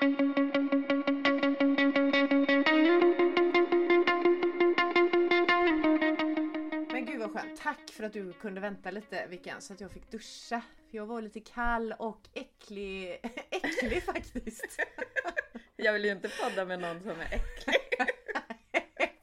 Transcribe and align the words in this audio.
Men 0.00 0.12
gud 7.06 7.20
vad 7.20 7.32
skönt. 7.32 7.60
Tack 7.60 7.90
för 7.90 8.04
att 8.04 8.12
du 8.12 8.32
kunde 8.32 8.60
vänta 8.60 8.90
lite 8.90 9.26
Vickan 9.26 9.60
så 9.60 9.72
att 9.72 9.80
jag 9.80 9.90
fick 9.90 10.10
duscha. 10.10 10.62
För 10.90 10.96
jag 10.96 11.06
var 11.06 11.22
lite 11.22 11.40
kall 11.40 11.94
och 11.98 12.28
äcklig, 12.34 13.20
äcklig 13.50 14.02
faktiskt. 14.02 14.80
Jag 15.76 15.92
vill 15.92 16.04
ju 16.04 16.10
inte 16.10 16.28
podda 16.42 16.64
med 16.64 16.80
någon 16.80 17.00
som 17.00 17.10
är 17.10 17.24
äcklig. 17.24 17.76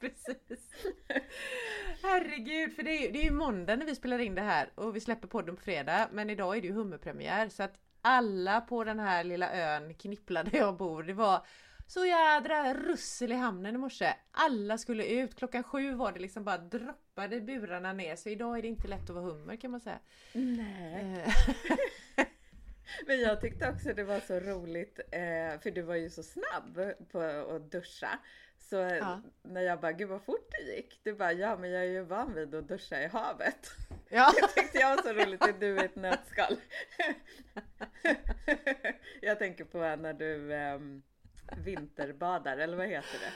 Precis. 0.00 0.70
Herregud, 2.02 2.72
för 2.76 2.82
det 2.82 2.90
är, 2.90 3.02
ju, 3.02 3.12
det 3.12 3.18
är 3.18 3.24
ju 3.24 3.30
måndag 3.30 3.76
när 3.76 3.86
vi 3.86 3.94
spelar 3.94 4.18
in 4.18 4.34
det 4.34 4.42
här 4.42 4.70
och 4.74 4.96
vi 4.96 5.00
släpper 5.00 5.28
podden 5.28 5.56
på 5.56 5.62
fredag. 5.62 6.08
Men 6.12 6.30
idag 6.30 6.56
är 6.56 6.60
det 6.60 6.66
ju 6.66 6.72
hummerpremiär 6.72 7.48
så 7.48 7.62
att 7.62 7.80
alla 8.08 8.60
på 8.60 8.84
den 8.84 9.00
här 9.00 9.24
lilla 9.24 9.52
ön 9.52 9.94
Knippla 9.94 10.42
där 10.42 10.58
jag 10.58 10.76
bor, 10.76 11.02
det 11.02 11.12
var 11.12 11.46
så 11.86 12.06
jädra 12.06 12.74
russel 12.74 13.32
i 13.32 13.34
hamnen 13.34 13.74
i 13.74 13.78
morse. 13.78 14.14
Alla 14.30 14.78
skulle 14.78 15.04
ut. 15.04 15.36
Klockan 15.36 15.64
sju 15.64 15.94
var 15.94 16.12
det 16.12 16.18
liksom 16.18 16.44
bara 16.44 16.58
droppade 16.58 17.40
burarna 17.40 17.92
ner. 17.92 18.16
Så 18.16 18.28
idag 18.28 18.58
är 18.58 18.62
det 18.62 18.68
inte 18.68 18.88
lätt 18.88 19.10
att 19.10 19.16
vara 19.16 19.24
hummer 19.24 19.56
kan 19.56 19.70
man 19.70 19.80
säga. 19.80 19.98
Nej. 20.32 21.24
Eh, 22.16 22.26
Men 23.06 23.20
jag 23.20 23.40
tyckte 23.40 23.70
också 23.70 23.92
det 23.94 24.04
var 24.04 24.20
så 24.20 24.40
roligt, 24.40 25.00
eh, 25.10 25.60
för 25.60 25.70
du 25.70 25.82
var 25.82 25.94
ju 25.94 26.10
så 26.10 26.22
snabb 26.22 26.80
på 27.12 27.20
att 27.20 27.70
duscha. 27.70 28.18
Så 28.58 28.76
Ja. 28.76 29.20
när 29.42 29.60
jag 29.60 29.80
bara, 29.80 29.92
gud 29.92 30.08
vad 30.08 30.22
fort 30.22 30.48
det 30.50 30.74
gick. 30.74 31.00
Du 31.04 31.12
bara, 31.14 31.32
ja 31.32 31.56
men 31.56 31.70
jag 31.70 31.82
är 31.82 31.86
ju 31.88 32.02
van 32.02 32.34
vid 32.34 32.54
att 32.54 32.68
duscha 32.68 33.02
i 33.02 33.06
havet. 33.06 33.68
ja. 34.08 34.32
Det 34.40 34.48
tyckte 34.62 34.78
jag 34.78 34.96
var 34.96 35.02
så 35.02 35.12
roligt, 35.12 35.40
det 35.40 35.48
är 35.48 35.52
du 35.60 35.82
i 35.82 35.84
ett 35.84 35.96
nötskal. 35.96 36.56
Jag 39.20 39.38
tänker 39.38 39.64
på 39.64 39.78
när 39.78 40.12
du 40.12 40.54
ehm, 40.54 41.02
vinterbadar, 41.64 42.58
eller 42.58 42.76
vad 42.76 42.86
heter 42.86 43.18
det? 43.18 43.32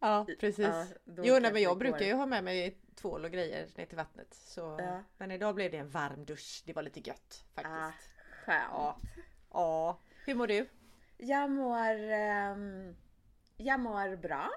ja, 0.00 0.26
precis. 0.40 0.66
Ja, 0.66 0.86
jo, 1.04 1.38
nej, 1.40 1.52
men 1.52 1.62
jag 1.62 1.78
brukar 1.78 2.06
ju 2.06 2.12
ha 2.14 2.26
med 2.26 2.44
mig 2.44 2.78
tvål 2.94 3.24
och 3.24 3.30
grejer 3.30 3.68
ner 3.76 3.86
till 3.86 3.96
vattnet. 3.96 4.34
Så... 4.34 4.76
Ja. 4.80 5.02
Men 5.16 5.30
idag 5.30 5.54
blev 5.54 5.70
det 5.70 5.76
en 5.76 5.90
varm 5.90 6.24
dusch. 6.24 6.62
Det 6.66 6.72
var 6.72 6.82
lite 6.82 7.00
gött 7.00 7.44
Ah, 7.54 7.62
faktiskt. 7.62 8.12
skönt. 8.44 8.62
Ja. 8.70 8.98
Ja. 9.52 10.00
Hur 10.26 10.34
mår 10.34 10.46
du? 10.46 10.66
Jag 11.16 11.50
mår, 11.50 12.10
ehm, 12.10 12.96
jag 13.58 13.80
mår 13.80 14.16
bra. 14.16 14.50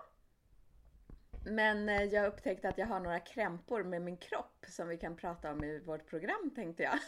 Men 1.46 1.90
eh, 1.90 2.04
jag 2.04 2.28
upptäckte 2.28 2.70
att 2.70 2.78
jag 2.78 2.88
har 2.88 3.00
några 3.00 3.20
krämpor 3.20 3.84
med 3.84 4.02
min 4.02 4.18
kropp 4.18 4.66
som 4.68 4.88
vi 4.88 4.98
kan 4.98 5.16
prata 5.16 5.52
om 5.52 5.64
i 5.64 5.80
vårt 5.80 6.06
program 6.06 6.52
tänkte 6.56 6.84
jag. 6.84 7.00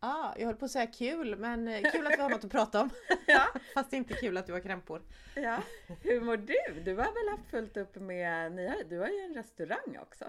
Ah, 0.00 0.34
jag 0.38 0.46
höll 0.46 0.56
på 0.56 0.64
att 0.64 0.70
säga 0.70 0.86
kul, 0.86 1.36
men 1.36 1.68
eh, 1.68 1.90
kul 1.92 2.06
att 2.06 2.12
vi 2.12 2.22
har 2.22 2.30
något 2.30 2.44
att 2.44 2.50
prata 2.50 2.80
om. 2.80 2.90
Ja. 3.26 3.46
Fast 3.74 3.92
inte 3.92 4.14
kul 4.14 4.36
att 4.36 4.46
du 4.46 4.52
har 4.52 4.60
krämpor. 4.60 5.02
Ja. 5.34 5.62
Hur 6.02 6.20
mår 6.20 6.36
du? 6.36 6.80
Du 6.84 6.96
har 6.96 7.04
väl 7.04 7.38
haft 7.38 7.50
fullt 7.50 7.76
upp 7.76 7.94
med, 7.94 8.52
ni 8.52 8.68
har, 8.68 8.84
du 8.84 8.98
har 8.98 9.08
ju 9.08 9.18
en 9.18 9.34
restaurang 9.34 9.98
också. 10.02 10.24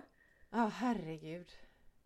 Ja, 0.50 0.72
herregud. 0.76 1.52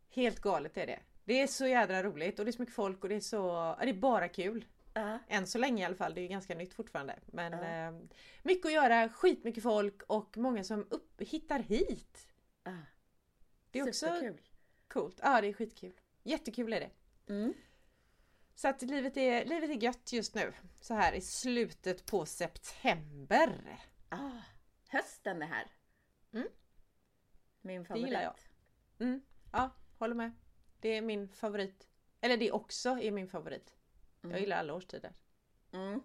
Helt 0.09 0.39
galet 0.39 0.77
är 0.77 0.87
det. 0.87 0.99
Det 1.23 1.41
är 1.41 1.47
så 1.47 1.67
jädra 1.67 2.03
roligt 2.03 2.39
och 2.39 2.45
det 2.45 2.51
är 2.51 2.53
så 2.53 2.61
mycket 2.61 2.75
folk 2.75 3.03
och 3.03 3.09
det 3.09 3.15
är 3.15 3.19
så... 3.19 3.75
Det 3.81 3.89
är 3.89 3.93
bara 3.93 4.27
kul. 4.27 4.65
Ja. 4.97 5.19
Än 5.27 5.47
så 5.47 5.57
länge 5.57 5.81
i 5.83 5.85
alla 5.85 5.95
fall. 5.95 6.13
Det 6.13 6.19
är 6.21 6.23
ju 6.23 6.27
ganska 6.27 6.55
nytt 6.55 6.73
fortfarande. 6.73 7.19
Men 7.25 7.53
Ja. 7.53 7.63
eh, 7.63 8.01
mycket 8.43 8.65
att 8.65 8.73
göra, 8.73 9.09
skitmycket 9.09 9.63
folk 9.63 10.01
och 10.07 10.37
många 10.37 10.63
som 10.63 10.87
upp, 10.89 11.21
hittar 11.21 11.59
hit. 11.59 12.27
Ah, 12.63 12.71
Det 13.71 13.79
är 13.79 13.87
också 13.87 14.05
superkul. 14.05 14.41
coolt. 14.87 15.19
Ja, 15.23 15.41
det 15.41 15.47
är 15.47 15.53
skitkul. 15.53 15.93
Jättekul 16.23 16.73
är 16.73 16.79
det. 16.79 16.89
Mm. 17.33 17.53
Så 18.55 18.67
att 18.67 18.81
livet 18.81 19.17
är, 19.17 19.45
livet 19.45 19.69
är 19.69 19.83
gött 19.83 20.13
just 20.13 20.35
nu. 20.35 20.53
Så 20.81 20.93
här 20.93 21.13
i 21.13 21.21
slutet 21.21 22.05
på 22.05 22.25
september. 22.25 23.79
Ah, 24.09 24.41
hösten 24.89 25.41
är 25.41 25.47
här. 25.47 25.67
Mm. 26.33 26.47
Min 27.61 27.85
favorit. 27.85 28.05
gillar 28.07 28.21
jag. 28.21 28.35
Mm, 28.99 29.21
ja, 29.51 29.69
håller 29.99 30.15
med. 30.15 30.31
Det 30.79 30.89
är 30.89 31.01
min 31.01 31.29
favorit. 31.29 31.87
Eller 32.21 32.37
det 32.37 32.51
också 32.51 32.89
är 32.99 33.11
min 33.11 33.27
favorit. 33.27 33.75
Jag 34.29 34.31
Mm. 34.31 34.41
gillar 34.43 34.57
alla 34.57 34.73
årstider. 34.73 35.13
Mm. 35.71 36.01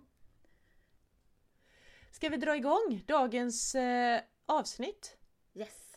Ska 2.11 2.29
vi 2.29 2.37
dra 2.37 2.57
igång 2.57 3.03
dagens 3.07 3.75
eh, 3.75 4.21
avsnitt? 4.47 5.17
Yes. 5.55 5.97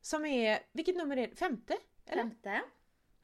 Som 0.00 0.24
är, 0.24 0.58
vilket 0.72 0.96
nummer 0.96 1.16
är 1.16 1.26
det? 1.26 1.36
Femte? 1.36 1.76
Eller? 2.06 2.22
Femte. 2.22 2.62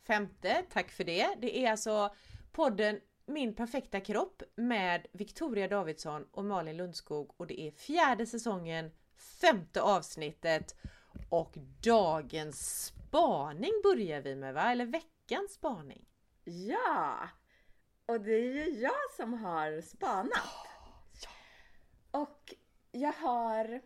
Femte, 0.07 0.65
tack 0.71 0.91
för 0.91 1.05
det. 1.05 1.35
Det 1.39 1.65
är 1.65 1.71
alltså 1.71 2.15
podden 2.53 3.01
Min 3.27 3.55
perfekta 3.55 4.01
kropp 4.01 4.43
med 4.55 5.07
Victoria 5.13 5.69
Davidsson 5.69 6.27
och 6.31 6.45
Malin 6.45 6.77
Lundskog 6.77 7.35
och 7.37 7.47
det 7.47 7.61
är 7.61 7.71
fjärde 7.71 8.27
säsongen, 8.27 8.91
femte 9.41 9.83
avsnittet 9.83 10.77
och 11.29 11.55
dagens 11.83 12.85
spaning 12.87 13.73
börjar 13.83 14.21
vi 14.21 14.35
med 14.35 14.55
va? 14.55 14.73
Eller 14.73 14.87
veckans 14.87 15.53
spaning? 15.53 16.05
Ja! 16.45 17.29
Och 18.13 18.21
det 18.21 18.33
är 18.33 18.67
ju 18.67 18.81
jag 18.81 19.11
som 19.17 19.35
har 19.35 19.81
spanat. 19.81 20.67
Och 22.11 22.55
jag 22.91 23.13
har... 23.13 23.81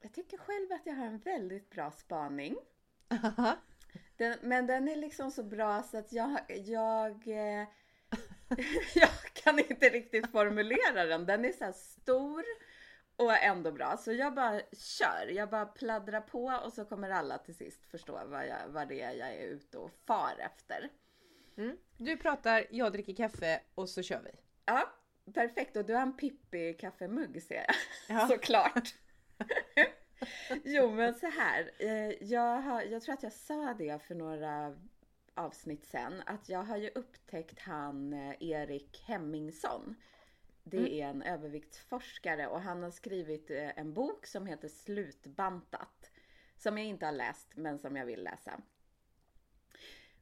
Jag 0.00 0.12
tycker 0.12 0.38
själv 0.38 0.72
att 0.72 0.86
jag 0.86 0.94
har 0.94 1.06
en 1.06 1.18
väldigt 1.18 1.70
bra 1.70 1.90
spaning. 1.90 2.56
Den, 4.16 4.38
men 4.42 4.66
den 4.66 4.88
är 4.88 4.96
liksom 4.96 5.30
så 5.30 5.42
bra 5.42 5.82
så 5.82 5.98
att 5.98 6.12
jag... 6.12 6.40
Jag, 6.48 7.28
eh, 7.28 7.68
jag 8.94 9.10
kan 9.32 9.58
inte 9.58 9.88
riktigt 9.88 10.30
formulera 10.30 11.04
den. 11.04 11.26
Den 11.26 11.44
är 11.44 11.52
så 11.52 11.72
stor 11.72 12.44
och 13.16 13.42
ändå 13.42 13.72
bra. 13.72 13.96
Så 13.96 14.12
jag 14.12 14.34
bara 14.34 14.60
kör. 14.72 15.26
Jag 15.26 15.50
bara 15.50 15.66
pladdrar 15.66 16.20
på 16.20 16.60
och 16.64 16.72
så 16.72 16.84
kommer 16.84 17.10
alla 17.10 17.38
till 17.38 17.56
sist 17.56 17.86
förstå 17.90 18.20
vad, 18.26 18.46
jag, 18.46 18.68
vad 18.68 18.88
det 18.88 19.00
är 19.00 19.12
jag 19.12 19.28
är 19.28 19.46
ute 19.46 19.78
och 19.78 19.90
far 20.06 20.34
efter. 20.38 20.90
Mm. 21.56 21.76
Du 21.96 22.16
pratar, 22.16 22.66
jag 22.70 22.92
dricker 22.92 23.14
kaffe 23.14 23.60
och 23.74 23.88
så 23.88 24.02
kör 24.02 24.22
vi. 24.22 24.30
Ja, 24.66 24.92
perfekt. 25.34 25.76
Och 25.76 25.84
du 25.84 25.94
har 25.94 26.02
en 26.02 26.16
Pippi 26.16 26.74
kaffemugg 26.74 27.42
ser 27.42 27.54
jag. 27.54 27.74
Ja. 28.08 28.26
Såklart. 28.30 28.94
jo, 30.64 30.90
men 30.90 31.14
så 31.14 31.26
här. 31.26 31.70
eh, 31.78 32.10
Jag, 32.24 32.60
har, 32.60 32.82
jag 32.82 33.02
tror 33.02 33.12
att 33.14 33.22
jag 33.22 33.32
sa 33.32 33.74
det 33.78 34.02
för 34.02 34.14
några 34.14 34.76
avsnitt 35.34 35.86
sen. 35.86 36.22
Att 36.26 36.48
jag 36.48 36.62
har 36.62 36.76
ju 36.76 36.90
upptäckt 36.94 37.58
han 37.60 38.12
eh, 38.12 38.34
Erik 38.40 39.04
Hemmingsson. 39.06 39.94
Det 40.62 41.00
är 41.00 41.06
en 41.08 41.22
överviktsforskare 41.22 42.46
och 42.46 42.60
han 42.60 42.82
har 42.82 42.90
skrivit 42.90 43.50
eh, 43.50 43.78
en 43.78 43.92
bok 43.92 44.26
som 44.26 44.46
heter 44.46 44.68
Slutbantat. 44.68 46.10
Som 46.56 46.78
jag 46.78 46.86
inte 46.86 47.06
har 47.06 47.12
läst 47.12 47.56
men 47.56 47.78
som 47.78 47.96
jag 47.96 48.06
vill 48.06 48.24
läsa. 48.24 48.60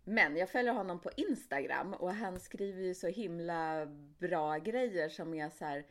Men 0.05 0.37
jag 0.37 0.51
följer 0.51 0.73
honom 0.73 1.01
på 1.01 1.11
Instagram 1.17 1.95
och 1.95 2.15
han 2.15 2.41
skriver 2.41 2.83
ju 2.83 2.95
så 2.95 3.09
himla 3.09 3.87
bra 4.19 4.59
grejer 4.59 5.09
som 5.09 5.35
är 5.35 5.51
så 5.51 5.65
här 5.65 5.87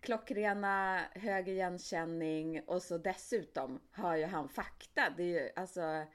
klockrena, 0.00 1.00
hög 1.12 1.48
igenkänning 1.48 2.62
och 2.66 2.82
så 2.82 2.98
dessutom 2.98 3.80
har 3.90 4.16
ju 4.16 4.24
han 4.24 4.48
fakta. 4.48 5.14
Det 5.16 5.22
är 5.22 5.42
ju 5.42 5.50
alltså 5.56 6.06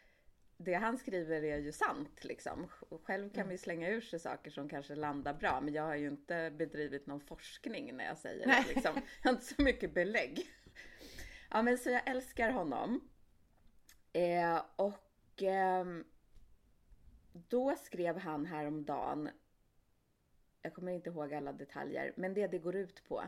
det 0.58 0.74
han 0.74 0.98
skriver 0.98 1.44
är 1.44 1.58
ju 1.58 1.72
sant 1.72 2.24
liksom. 2.24 2.68
Själv 3.04 3.34
kan 3.34 3.50
vi 3.50 3.58
slänga 3.58 3.90
ur 3.90 4.02
sig 4.02 4.20
saker 4.20 4.52
som 4.52 4.70
kanske 4.70 4.96
landar 4.96 5.34
bra, 5.34 5.62
men 5.62 5.74
jag 5.74 5.84
har 5.84 5.96
ju 5.96 6.08
inte 6.08 6.52
bedrivit 6.52 7.08
någon 7.08 7.22
forskning 7.22 7.98
när 7.98 8.06
jag 8.06 8.18
säger 8.18 8.48
Nej. 8.48 8.64
det. 8.68 8.74
Liksom. 8.74 8.94
Jag 8.96 9.30
har 9.30 9.34
inte 9.34 9.46
så 9.46 9.62
mycket 9.62 9.94
belägg. 9.94 10.48
Ja, 11.50 11.62
men 11.62 11.78
så 11.78 11.90
jag 11.90 12.10
älskar 12.10 12.52
honom. 12.52 13.10
Eh, 14.14 14.62
och 14.76 15.44
ehm, 15.44 16.04
då 17.34 17.76
skrev 17.76 18.18
han 18.18 18.46
häromdagen, 18.46 19.30
jag 20.62 20.74
kommer 20.74 20.92
inte 20.92 21.10
ihåg 21.10 21.34
alla 21.34 21.54
detaljer, 21.54 22.14
men 22.18 22.34
det 22.34 22.48
det 22.48 22.58
går 22.58 22.76
ut 22.76 23.08
på, 23.08 23.24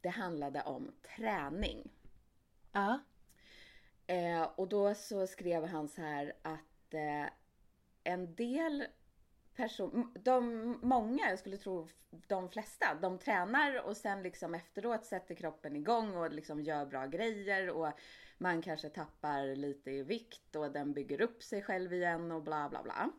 det 0.00 0.08
handlade 0.08 0.62
om 0.62 0.92
träning. 1.16 1.90
Ja. 2.72 2.98
Eh, 4.06 4.42
och 4.42 4.68
då 4.68 4.94
så 4.94 5.26
skrev 5.26 5.66
han 5.66 5.88
så 5.88 6.00
här 6.02 6.32
att 6.42 6.94
eh, 6.94 7.26
en 8.04 8.34
del 8.34 8.86
personer, 9.54 10.06
de, 10.18 10.78
många, 10.82 11.28
jag 11.30 11.38
skulle 11.38 11.56
tro 11.56 11.88
de 12.10 12.48
flesta, 12.48 12.94
de 13.02 13.18
tränar 13.18 13.86
och 13.86 13.96
sen 13.96 14.22
liksom 14.22 14.54
efteråt 14.54 15.04
sätter 15.04 15.34
kroppen 15.34 15.76
igång 15.76 16.16
och 16.16 16.32
liksom 16.32 16.62
gör 16.62 16.86
bra 16.86 17.06
grejer 17.06 17.70
och 17.70 17.92
man 18.38 18.62
kanske 18.62 18.88
tappar 18.88 19.56
lite 19.56 19.90
i 19.90 20.02
vikt 20.02 20.56
och 20.56 20.72
den 20.72 20.92
bygger 20.92 21.20
upp 21.20 21.42
sig 21.42 21.62
själv 21.62 21.92
igen 21.92 22.32
och 22.32 22.42
bla 22.42 22.68
bla 22.68 22.82
bla. 22.82 23.10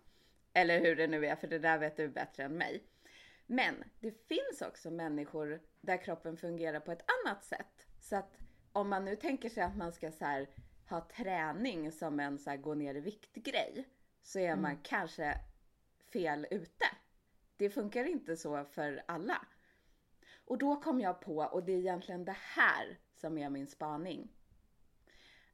Eller 0.53 0.79
hur 0.79 0.95
det 0.95 1.07
nu 1.07 1.25
är, 1.25 1.35
för 1.35 1.47
det 1.47 1.59
där 1.59 1.77
vet 1.77 1.97
du 1.97 2.07
bättre 2.07 2.43
än 2.43 2.57
mig. 2.57 2.83
Men 3.45 3.83
det 3.99 4.11
finns 4.27 4.61
också 4.61 4.91
människor 4.91 5.61
där 5.81 5.97
kroppen 5.97 6.37
fungerar 6.37 6.79
på 6.79 6.91
ett 6.91 7.05
annat 7.25 7.43
sätt. 7.43 7.87
Så 7.99 8.15
att 8.15 8.37
om 8.71 8.89
man 8.89 9.05
nu 9.05 9.15
tänker 9.15 9.49
sig 9.49 9.63
att 9.63 9.77
man 9.77 9.91
ska 9.91 10.11
så 10.11 10.45
ha 10.89 11.01
träning 11.01 11.91
som 11.91 12.19
en 12.19 12.39
så 12.39 12.57
gå 12.57 12.73
ner 12.73 12.95
i 12.95 12.99
vikt-grej, 12.99 13.87
så 14.21 14.39
är 14.39 14.55
man 14.55 14.77
kanske 14.77 15.37
fel 16.13 16.47
ute. 16.51 16.85
Det 17.57 17.69
funkar 17.69 18.05
inte 18.05 18.37
så 18.37 18.65
för 18.65 19.03
alla. 19.05 19.47
Och 20.45 20.57
då 20.57 20.75
kom 20.75 20.99
jag 20.99 21.21
på, 21.21 21.37
och 21.37 21.63
det 21.63 21.71
är 21.71 21.77
egentligen 21.77 22.25
det 22.25 22.37
här 22.39 22.99
som 23.13 23.37
är 23.37 23.49
min 23.49 23.67
spaning. 23.67 24.31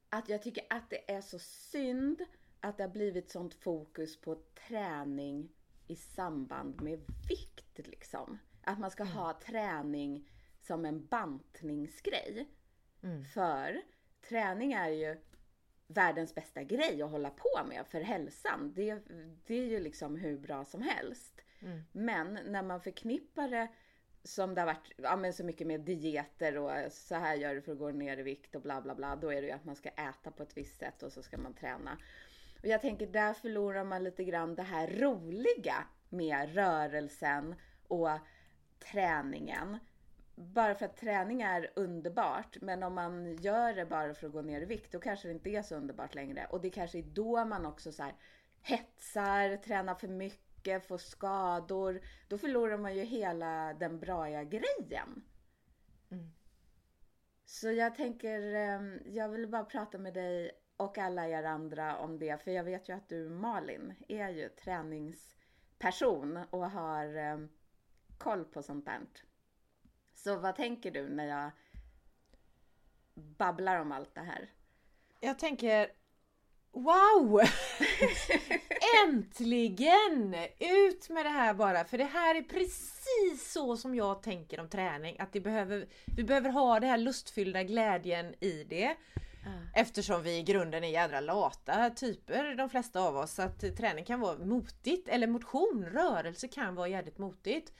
Att 0.08 0.28
jag 0.28 0.42
tycker 0.42 0.64
att 0.70 0.90
det 0.90 1.12
är 1.12 1.20
så 1.20 1.38
synd 1.38 2.24
att 2.60 2.76
det 2.76 2.82
har 2.82 2.90
blivit 2.90 3.30
sånt 3.30 3.54
fokus 3.54 4.20
på 4.20 4.34
träning 4.68 5.52
i 5.86 5.96
samband 5.96 6.82
med 6.82 6.98
vikt 7.28 7.78
liksom. 7.88 8.38
Att 8.62 8.78
man 8.78 8.90
ska 8.90 9.02
Mm. 9.02 9.14
ha 9.14 9.40
träning 9.40 10.30
som 10.60 10.84
en 10.84 11.06
bantningsgrej. 11.06 12.48
Mm. 13.02 13.24
För 13.24 13.82
träning 14.28 14.72
är 14.72 14.88
ju 14.88 15.20
världens 15.86 16.34
bästa 16.34 16.62
grej 16.62 17.02
att 17.02 17.10
hålla 17.10 17.30
på 17.30 17.64
med 17.68 17.86
för 17.86 18.00
hälsan. 18.00 18.72
Det, 18.74 18.98
det 19.46 19.54
är 19.54 19.64
ju 19.66 19.80
liksom 19.80 20.16
hur 20.16 20.38
bra 20.38 20.64
som 20.64 20.82
helst. 20.82 21.40
Mm. 21.62 21.80
Men 21.92 22.38
när 22.46 22.62
man 22.62 22.80
förknippar 22.80 23.48
det 23.48 23.68
som 24.22 24.54
det 24.54 24.60
har 24.60 24.66
varit 24.66 24.92
ja, 24.96 25.16
men 25.16 25.32
så 25.32 25.44
mycket 25.44 25.66
med 25.66 25.80
dieter 25.80 26.58
och 26.58 26.92
så 26.92 27.14
här 27.14 27.34
gör 27.34 27.54
du 27.54 27.62
för 27.62 27.72
att 27.72 27.78
gå 27.78 27.90
ner 27.90 28.18
i 28.18 28.22
vikt 28.22 28.54
och 28.54 28.62
bla 28.62 28.80
bla 28.80 28.94
bla. 28.94 29.16
Då 29.16 29.32
är 29.32 29.40
det 29.42 29.46
ju 29.46 29.52
att 29.52 29.64
man 29.64 29.76
ska 29.76 29.88
äta 29.88 30.30
på 30.30 30.42
ett 30.42 30.56
visst 30.56 30.78
sätt 30.78 31.02
och 31.02 31.12
så 31.12 31.22
ska 31.22 31.38
man 31.38 31.54
träna. 31.54 31.98
Och 32.62 32.66
jag 32.68 32.80
tänker 32.80 33.06
där 33.06 33.32
förlorar 33.32 33.84
man 33.84 34.04
lite 34.04 34.24
grann 34.24 34.54
det 34.54 34.62
här 34.62 34.86
roliga 34.86 35.84
med 36.08 36.54
rörelsen 36.54 37.54
och 37.88 38.10
träningen. 38.78 39.78
Bara 40.34 40.74
för 40.74 40.86
att 40.86 40.96
träning 40.96 41.42
är 41.42 41.70
underbart, 41.76 42.56
men 42.60 42.82
om 42.82 42.94
man 42.94 43.36
gör 43.36 43.74
det 43.74 43.86
bara 43.86 44.14
för 44.14 44.26
att 44.26 44.32
gå 44.32 44.42
ner 44.42 44.60
i 44.60 44.64
vikt, 44.64 44.92
då 44.92 45.00
kanske 45.00 45.28
det 45.28 45.34
inte 45.34 45.50
är 45.50 45.62
så 45.62 45.74
underbart 45.74 46.14
längre. 46.14 46.46
Och 46.50 46.60
det 46.60 46.70
kanske 46.70 46.98
är 46.98 47.02
då 47.02 47.44
man 47.44 47.66
också 47.66 47.92
så 47.92 48.02
här 48.02 48.14
hetsar, 48.62 49.56
tränar 49.56 49.94
för 49.94 50.08
mycket, 50.08 50.86
får 50.86 50.98
skador. 50.98 52.00
Då 52.28 52.38
förlorar 52.38 52.78
man 52.78 52.96
ju 52.96 53.02
hela 53.04 53.74
den 53.74 54.00
braiga 54.00 54.44
grejen. 54.44 55.24
Mm. 56.10 56.32
Så 57.44 57.70
jag 57.70 57.94
tänker, 57.94 58.54
eh, 58.54 58.80
jag 59.14 59.28
vill 59.28 59.48
bara 59.48 59.64
prata 59.64 59.98
med 59.98 60.14
dig 60.14 60.50
och 60.78 60.98
alla 60.98 61.28
er 61.28 61.44
andra 61.44 61.96
om 61.96 62.18
det, 62.18 62.42
för 62.42 62.50
jag 62.50 62.64
vet 62.64 62.88
ju 62.88 62.92
att 62.92 63.08
du 63.08 63.28
Malin 63.28 63.94
är 64.08 64.28
ju 64.28 64.48
träningsperson 64.48 66.38
och 66.50 66.70
har 66.70 67.16
eh, 67.16 67.38
koll 68.18 68.44
på 68.44 68.62
sånt 68.62 68.84
där. 68.84 69.00
Så 70.14 70.36
vad 70.36 70.56
tänker 70.56 70.90
du 70.90 71.08
när 71.08 71.26
jag 71.26 71.50
babblar 73.14 73.80
om 73.80 73.92
allt 73.92 74.14
det 74.14 74.20
här? 74.20 74.50
Jag 75.20 75.38
tänker 75.38 75.90
Wow! 76.72 77.40
Äntligen! 79.06 80.34
Ut 80.58 81.08
med 81.08 81.24
det 81.24 81.30
här 81.30 81.54
bara, 81.54 81.84
för 81.84 81.98
det 81.98 82.04
här 82.04 82.34
är 82.34 82.42
precis 82.42 83.52
så 83.52 83.76
som 83.76 83.94
jag 83.94 84.22
tänker 84.22 84.60
om 84.60 84.68
träning. 84.68 85.16
Att 85.18 85.32
det 85.32 85.40
behöver, 85.40 85.88
vi 86.16 86.24
behöver 86.24 86.50
ha 86.50 86.80
det 86.80 86.86
här 86.86 86.98
lustfyllda 86.98 87.62
glädjen 87.62 88.34
i 88.40 88.64
det. 88.64 88.96
Eftersom 89.74 90.22
vi 90.22 90.36
i 90.36 90.42
grunden 90.42 90.84
är 90.84 90.88
jädra 90.88 91.20
lata 91.20 91.90
typer 91.90 92.54
de 92.54 92.70
flesta 92.70 93.00
av 93.00 93.16
oss. 93.16 93.32
Så 93.32 93.42
att 93.42 93.60
träning 93.76 94.04
kan 94.04 94.20
vara 94.20 94.38
motigt, 94.38 95.08
eller 95.08 95.26
motion, 95.26 95.86
rörelse 95.92 96.48
kan 96.48 96.74
vara 96.74 96.88
jävligt 96.88 97.18
motigt. 97.18 97.72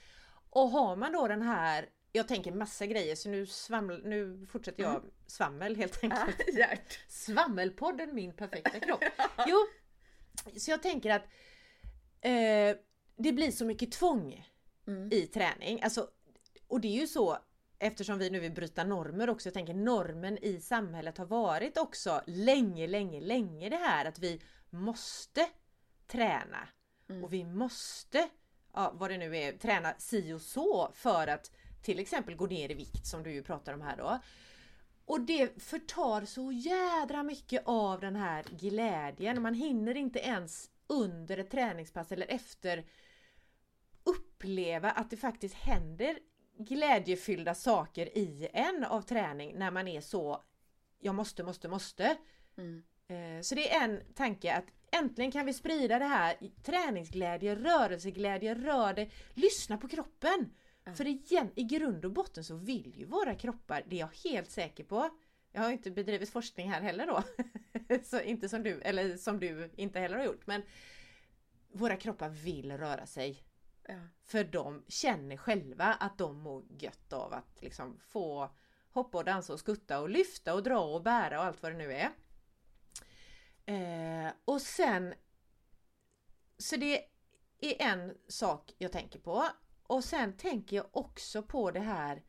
Och 0.49 0.69
har 0.69 0.95
man 0.95 1.11
då 1.13 1.27
den 1.27 1.41
här 1.41 1.89
jag 2.11 2.27
tänker 2.27 2.51
massa 2.51 2.85
grejer 2.85 3.15
så 3.15 3.29
nu, 3.29 3.45
svaml, 3.45 4.01
nu 4.05 4.47
fortsätter 4.51 4.83
jag 4.83 5.03
svammel 5.27 5.75
helt 5.75 6.03
enkelt. 6.03 6.35
Svammelpodden 7.07 8.15
min 8.15 8.33
perfekta 8.33 8.79
kropp. 8.79 9.03
Jo, 9.47 9.57
så 10.57 10.71
jag 10.71 10.83
tänker 10.83 11.09
att 11.09 11.23
eh, 12.21 12.77
det 13.17 13.31
blir 13.31 13.51
så 13.51 13.65
mycket 13.65 13.91
tvång 13.91 14.45
Mm. 14.89 15.09
i 15.11 15.27
träning. 15.27 15.81
Alltså, 15.83 16.09
och 16.67 16.81
det 16.81 16.87
är 16.87 17.01
ju 17.01 17.07
så 17.07 17.37
eftersom 17.79 18.19
vi 18.19 18.29
nu 18.29 18.39
vill 18.39 18.51
bryta 18.51 18.83
normer 18.83 19.29
också. 19.29 19.47
Jag 19.47 19.53
tänker 19.53 19.73
normen 19.73 20.37
i 20.37 20.59
samhället 20.59 21.17
har 21.17 21.25
varit 21.25 21.77
också 21.77 22.21
länge, 22.27 22.87
länge, 22.87 23.21
länge 23.21 23.69
det 23.69 23.75
här 23.75 24.05
att 24.05 24.19
vi 24.19 24.41
måste 24.69 25.47
träna. 26.07 26.67
Mm. 27.09 27.23
Och 27.23 27.33
vi 27.33 27.45
måste, 27.45 28.29
ja, 28.73 28.93
vad 28.95 29.11
det 29.11 29.17
nu 29.17 29.37
är, 29.37 29.51
träna 29.51 29.93
si 29.97 30.33
och 30.33 30.41
så 30.41 30.91
för 30.93 31.27
att 31.27 31.51
till 31.83 31.99
exempel 31.99 32.35
gå 32.35 32.45
ner 32.45 32.71
i 32.71 32.73
vikt 32.73 33.07
som 33.07 33.23
du 33.23 33.31
ju 33.31 33.43
pratar 33.43 33.73
om 33.73 33.81
här 33.81 33.97
då. 33.97 34.19
Och 35.05 35.21
det 35.21 35.63
förtar 35.63 36.25
så 36.25 36.51
jädra 36.51 37.23
mycket 37.23 37.61
av 37.65 37.99
den 37.99 38.15
här 38.15 38.45
glädjen. 38.59 39.41
Man 39.41 39.53
hinner 39.53 39.97
inte 39.97 40.19
ens 40.19 40.69
under 40.87 41.37
ett 41.37 41.51
träningspass 41.51 42.11
eller 42.11 42.27
efter 42.27 42.85
uppleva 44.03 44.91
att 44.91 45.09
det 45.09 45.17
faktiskt 45.17 45.55
händer 45.55 46.19
glädjefyllda 46.59 47.55
saker 47.55 48.17
i 48.17 48.49
en 48.53 48.83
av 48.83 49.01
träning 49.01 49.55
när 49.59 49.71
man 49.71 49.87
är 49.87 50.01
så 50.01 50.43
jag 50.99 51.15
måste, 51.15 51.43
måste, 51.43 51.67
måste. 51.67 52.17
Mm. 52.57 52.83
Eh, 53.07 53.41
Så 53.41 53.55
det 53.55 53.73
är 53.73 53.83
en 53.83 54.13
tanke 54.13 54.53
att 54.53 54.65
äntligen 54.91 55.31
kan 55.31 55.45
vi 55.45 55.53
sprida 55.53 55.99
det 55.99 56.05
här 56.05 56.37
träningsglädje, 56.63 57.55
rörelseglädje, 57.55 58.55
rör 58.55 58.93
dig, 58.93 59.11
lyssna 59.33 59.77
på 59.77 59.87
kroppen. 59.87 60.53
Ja. 60.83 60.93
För 60.93 61.07
igen, 61.07 61.51
i 61.55 61.63
grund 61.63 62.05
och 62.05 62.11
botten 62.11 62.43
så 62.43 62.55
vill 62.55 62.93
ju 62.97 63.05
våra 63.05 63.35
kroppar, 63.35 63.83
det 63.87 63.95
är 63.95 63.99
jag 63.99 64.29
helt 64.29 64.49
säker 64.51 64.83
på. 64.83 65.09
Jag 65.51 65.61
har 65.61 65.71
inte 65.71 65.91
bedrivit 65.91 66.29
forskning 66.29 66.71
här 66.71 66.81
heller 66.81 67.07
då. 67.07 67.23
så 68.03 68.21
inte 68.21 68.49
som 68.49 68.63
du, 68.63 68.81
eller 68.81 69.17
som 69.17 69.39
du 69.39 69.71
inte 69.75 69.99
heller 69.99 70.17
har 70.17 70.25
gjort. 70.25 70.47
Men 70.47 70.61
våra 71.71 71.95
kroppar 71.95 72.29
vill 72.29 72.77
röra 72.77 73.05
sig. 73.05 73.43
Ja. 73.89 73.99
För 74.23 74.43
de 74.43 74.83
känner 74.87 75.37
själva 75.37 75.85
att 75.85 76.17
de 76.17 76.39
mår 76.39 76.63
gött 76.69 77.13
av 77.13 77.33
att 77.33 77.61
liksom 77.61 77.99
få 77.99 78.55
hoppa 78.91 79.17
och 79.17 79.25
dansa 79.25 79.53
och 79.53 79.59
skutta 79.59 79.99
och 79.99 80.09
lyfta 80.09 80.53
och 80.53 80.63
dra 80.63 80.79
och 80.79 81.03
bära 81.03 81.39
och 81.39 81.45
allt 81.45 81.63
vad 81.63 81.71
det 81.71 81.77
nu 81.77 81.93
är. 81.93 82.09
Eh, 83.65 84.31
och 84.45 84.61
sen 84.61 85.13
Så 86.57 86.75
det 86.75 87.05
är 87.59 87.81
en 87.81 88.17
sak 88.27 88.73
jag 88.77 88.91
tänker 88.91 89.19
på. 89.19 89.45
Och 89.83 90.03
sen 90.03 90.37
tänker 90.37 90.75
jag 90.75 90.85
också 90.91 91.43
på 91.43 91.71
det 91.71 91.79
här 91.79 92.23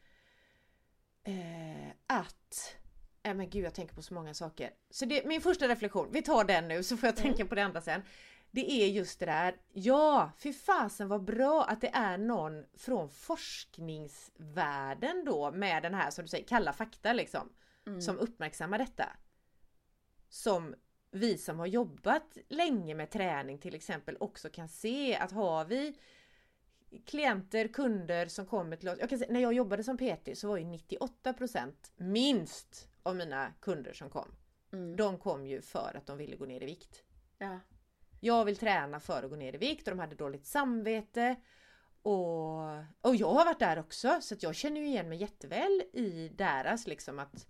eh, 1.25 1.91
att 2.07 2.77
Nej 3.23 3.35
men 3.35 3.51
gud 3.51 3.65
jag 3.65 3.75
tänker 3.75 3.95
på 3.95 4.03
så 4.03 4.15
många 4.15 4.35
saker. 4.35 4.71
Så 4.91 5.05
det, 5.05 5.27
min 5.27 5.41
första 5.41 5.69
reflektion, 5.69 6.09
vi 6.12 6.23
tar 6.23 6.45
den 6.45 6.69
nu 6.69 6.83
så 6.83 6.97
får 6.97 7.07
jag 7.07 7.17
tänka 7.17 7.47
på 7.47 7.55
det 7.55 7.65
andra 7.65 7.81
sen. 7.81 8.03
Det 8.50 8.70
är 8.70 8.87
just 8.87 9.20
det 9.20 9.26
där, 9.26 9.56
ja, 9.73 10.31
fy 10.38 10.52
fasen 10.52 11.08
vad 11.08 11.25
bra 11.25 11.64
att 11.64 11.81
det 11.81 11.91
är 11.94 12.19
någon 12.19 12.64
från 12.75 13.11
forskningsvärlden 13.11 15.25
då 15.25 15.52
med 15.52 15.82
den 15.82 15.94
här 15.94 16.11
som 16.11 16.25
du 16.25 16.29
säger, 16.29 16.47
kalla 16.47 16.73
fakta 16.73 17.12
liksom. 17.12 17.52
Mm. 17.87 18.00
Som 18.00 18.19
uppmärksammar 18.19 18.78
detta. 18.78 19.09
Som 20.28 20.75
vi 21.11 21.38
som 21.38 21.59
har 21.59 21.66
jobbat 21.66 22.38
länge 22.49 22.95
med 22.95 23.11
träning 23.11 23.59
till 23.59 23.75
exempel 23.75 24.16
också 24.21 24.50
kan 24.50 24.69
se 24.69 25.16
att 25.16 25.33
har 25.33 25.64
vi 25.64 25.95
klienter, 27.07 27.69
kunder 27.69 28.26
som 28.26 28.47
kommer 28.47 28.76
till 28.76 28.88
oss. 28.88 28.99
Jag 29.00 29.11
kan 29.11 29.19
säga, 29.19 29.33
när 29.33 29.40
jag 29.40 29.52
jobbade 29.52 29.85
som 29.85 29.97
PT 29.97 30.38
så 30.38 30.49
var 30.49 30.57
ju 30.57 30.64
98% 30.64 31.73
minst 31.97 32.88
av 33.02 33.16
mina 33.16 33.52
kunder 33.61 33.92
som 33.92 34.11
kom. 34.11 34.35
Mm. 34.73 34.97
De 34.97 35.19
kom 35.19 35.47
ju 35.47 35.62
för 35.62 35.97
att 35.97 36.07
de 36.07 36.19
ville 36.19 36.37
gå 36.37 36.47
ner 36.47 36.62
i 36.62 36.66
vikt. 36.66 37.04
Ja. 37.38 37.61
Jag 38.21 38.45
vill 38.45 38.57
träna 38.57 39.00
för 39.00 39.23
att 39.23 39.31
gå 39.31 39.37
ner 39.37 39.55
i 39.55 39.59
vikt 39.59 39.89
och 39.89 39.95
de 39.97 40.00
hade 40.00 40.15
dåligt 40.15 40.47
samvete. 40.47 41.37
Och, 42.03 42.61
och 43.00 43.17
jag 43.17 43.29
har 43.33 43.45
varit 43.45 43.59
där 43.59 43.79
också 43.79 44.19
så 44.21 44.35
att 44.35 44.43
jag 44.43 44.55
känner 44.55 44.81
ju 44.81 44.87
igen 44.87 45.09
mig 45.09 45.19
jätteväl 45.19 45.83
i 45.93 46.29
deras 46.35 46.87
liksom 46.87 47.19
att 47.19 47.47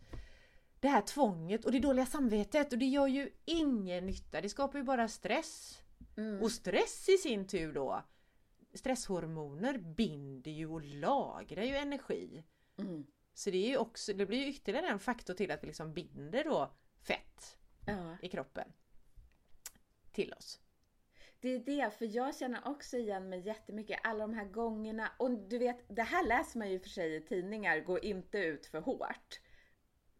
det 0.81 0.89
här 0.89 1.01
tvånget 1.03 1.65
och 1.65 1.73
det 1.73 1.79
dåliga 1.79 2.07
samvetet 2.07 2.73
och 2.73 2.79
det 2.79 2.87
gör 2.87 3.07
ju 3.07 3.31
ingen 3.45 4.07
nytta. 4.07 4.41
Det 4.41 4.49
skapar 4.49 4.79
ju 4.79 4.85
bara 4.85 5.09
stress. 5.09 5.83
Mm. 6.17 6.43
Och 6.43 6.53
stress 6.53 7.09
i 7.09 7.19
sin 7.19 7.47
tur 7.47 7.73
då 7.73 8.03
Stresshormoner 8.75 9.79
binder 9.79 10.51
ju 10.51 10.67
och 10.67 10.83
lagrar 10.85 11.63
ju 11.63 11.77
energi. 11.77 12.45
Mm. 12.79 13.07
Så 13.35 13.51
det 13.51 13.57
är 13.57 13.69
ju 13.69 13.77
också, 13.77 14.13
det 14.13 14.27
blir 14.27 14.39
ju 14.39 14.49
ytterligare 14.49 14.89
en 14.89 14.99
faktor 14.99 15.35
till 15.35 15.51
att 15.51 15.63
vi 15.63 15.67
liksom 15.67 15.93
binder 15.95 16.45
då 16.45 16.73
fett 17.03 17.57
Ja. 17.87 18.17
i 18.23 18.29
kroppen. 18.29 18.73
Till 20.13 20.33
oss. 20.33 20.61
Det 21.41 21.55
är 21.55 21.59
det, 21.59 21.91
för 21.99 22.17
jag 22.17 22.37
känner 22.37 22.69
också 22.69 22.97
igen 22.97 23.29
mig 23.29 23.41
jättemycket. 23.41 24.01
Alla 24.03 24.27
de 24.27 24.35
här 24.35 24.45
gångerna. 24.45 25.13
Och 25.17 25.31
du 25.31 25.59
vet, 25.59 25.77
det 25.89 26.03
här 26.03 26.27
läser 26.27 26.59
man 26.59 26.71
ju 26.71 26.79
för 26.79 26.89
sig 26.89 27.17
i 27.17 27.21
tidningar. 27.21 27.81
Gå 27.81 27.99
inte 27.99 28.39
ut 28.39 28.67
för 28.67 28.81
hårt. 28.81 29.41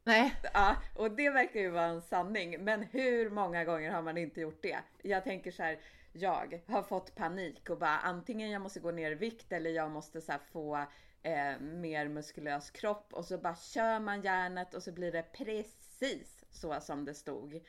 Nej, 0.05 0.35
Ja, 0.55 0.77
och 0.97 1.11
det 1.11 1.31
verkar 1.31 1.61
ju 1.61 1.71
vara 1.71 1.85
en 1.85 2.03
sanning. 2.03 2.65
Men 2.65 2.83
hur 2.83 3.31
många 3.31 3.65
gånger 3.65 3.91
har 3.91 4.03
man 4.03 4.17
inte 4.17 4.41
gjort 4.41 4.63
det? 4.63 4.79
Jag 5.03 5.25
tänker 5.25 5.51
så 5.51 5.63
här. 5.63 5.79
Jag 6.13 6.63
har 6.67 6.83
fått 6.83 7.15
panik 7.15 7.71
och 7.71 7.79
bara 7.79 7.99
antingen 7.99 8.51
jag 8.51 8.63
måste 8.63 8.81
gå 8.81 8.91
ner 8.91 9.11
i 9.13 9.15
vikt 9.15 9.53
eller 9.53 9.71
jag 9.71 9.91
måste 9.91 10.21
så 10.21 10.33
få 10.53 10.77
eh, 11.23 11.61
mer 11.61 12.09
muskulös 12.09 12.71
kropp 12.71 13.15
och 13.15 13.25
så 13.25 13.39
bara 13.39 13.57
kör 13.57 14.01
man 14.01 14.23
järnet 14.23 14.75
och 14.75 14.83
så 14.83 14.93
blir 14.93 15.13
det 15.13 15.23
precis 15.23 16.45
så 16.51 16.81
som 16.81 17.05
det 17.05 17.15
stod. 17.15 17.61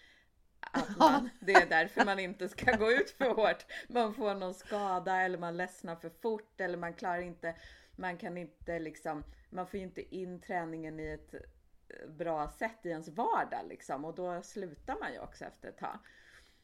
Att 0.71 0.97
man, 0.97 1.29
det 1.39 1.53
är 1.53 1.65
därför 1.65 2.05
man 2.05 2.19
inte 2.19 2.49
ska 2.49 2.71
gå 2.71 2.91
ut 2.91 3.09
för 3.09 3.29
hårt. 3.29 3.65
Man 3.87 4.13
får 4.13 4.35
någon 4.35 4.53
skada 4.53 5.21
eller 5.21 5.37
man 5.37 5.57
ledsnar 5.57 5.95
för 5.95 6.09
fort 6.09 6.61
eller 6.61 6.77
man 6.77 6.93
klarar 6.93 7.21
inte 7.21 7.55
man 7.95 8.17
kan 8.17 8.37
inte 8.37 8.79
liksom, 8.79 9.23
man 9.49 9.67
får 9.67 9.77
ju 9.77 9.83
inte 9.83 10.15
in 10.15 10.41
träningen 10.41 10.99
i 10.99 11.07
ett 11.07 11.33
eh, 11.33 12.09
bra 12.09 12.47
sätt 12.47 12.85
i 12.85 12.89
ens 12.89 13.09
vardag 13.09 13.65
liksom 13.69 14.05
och 14.05 14.15
då 14.15 14.41
slutar 14.41 14.99
man 14.99 15.13
ju 15.13 15.19
också 15.19 15.45
efter 15.45 15.69
ett 15.69 15.77
tag. 15.77 15.99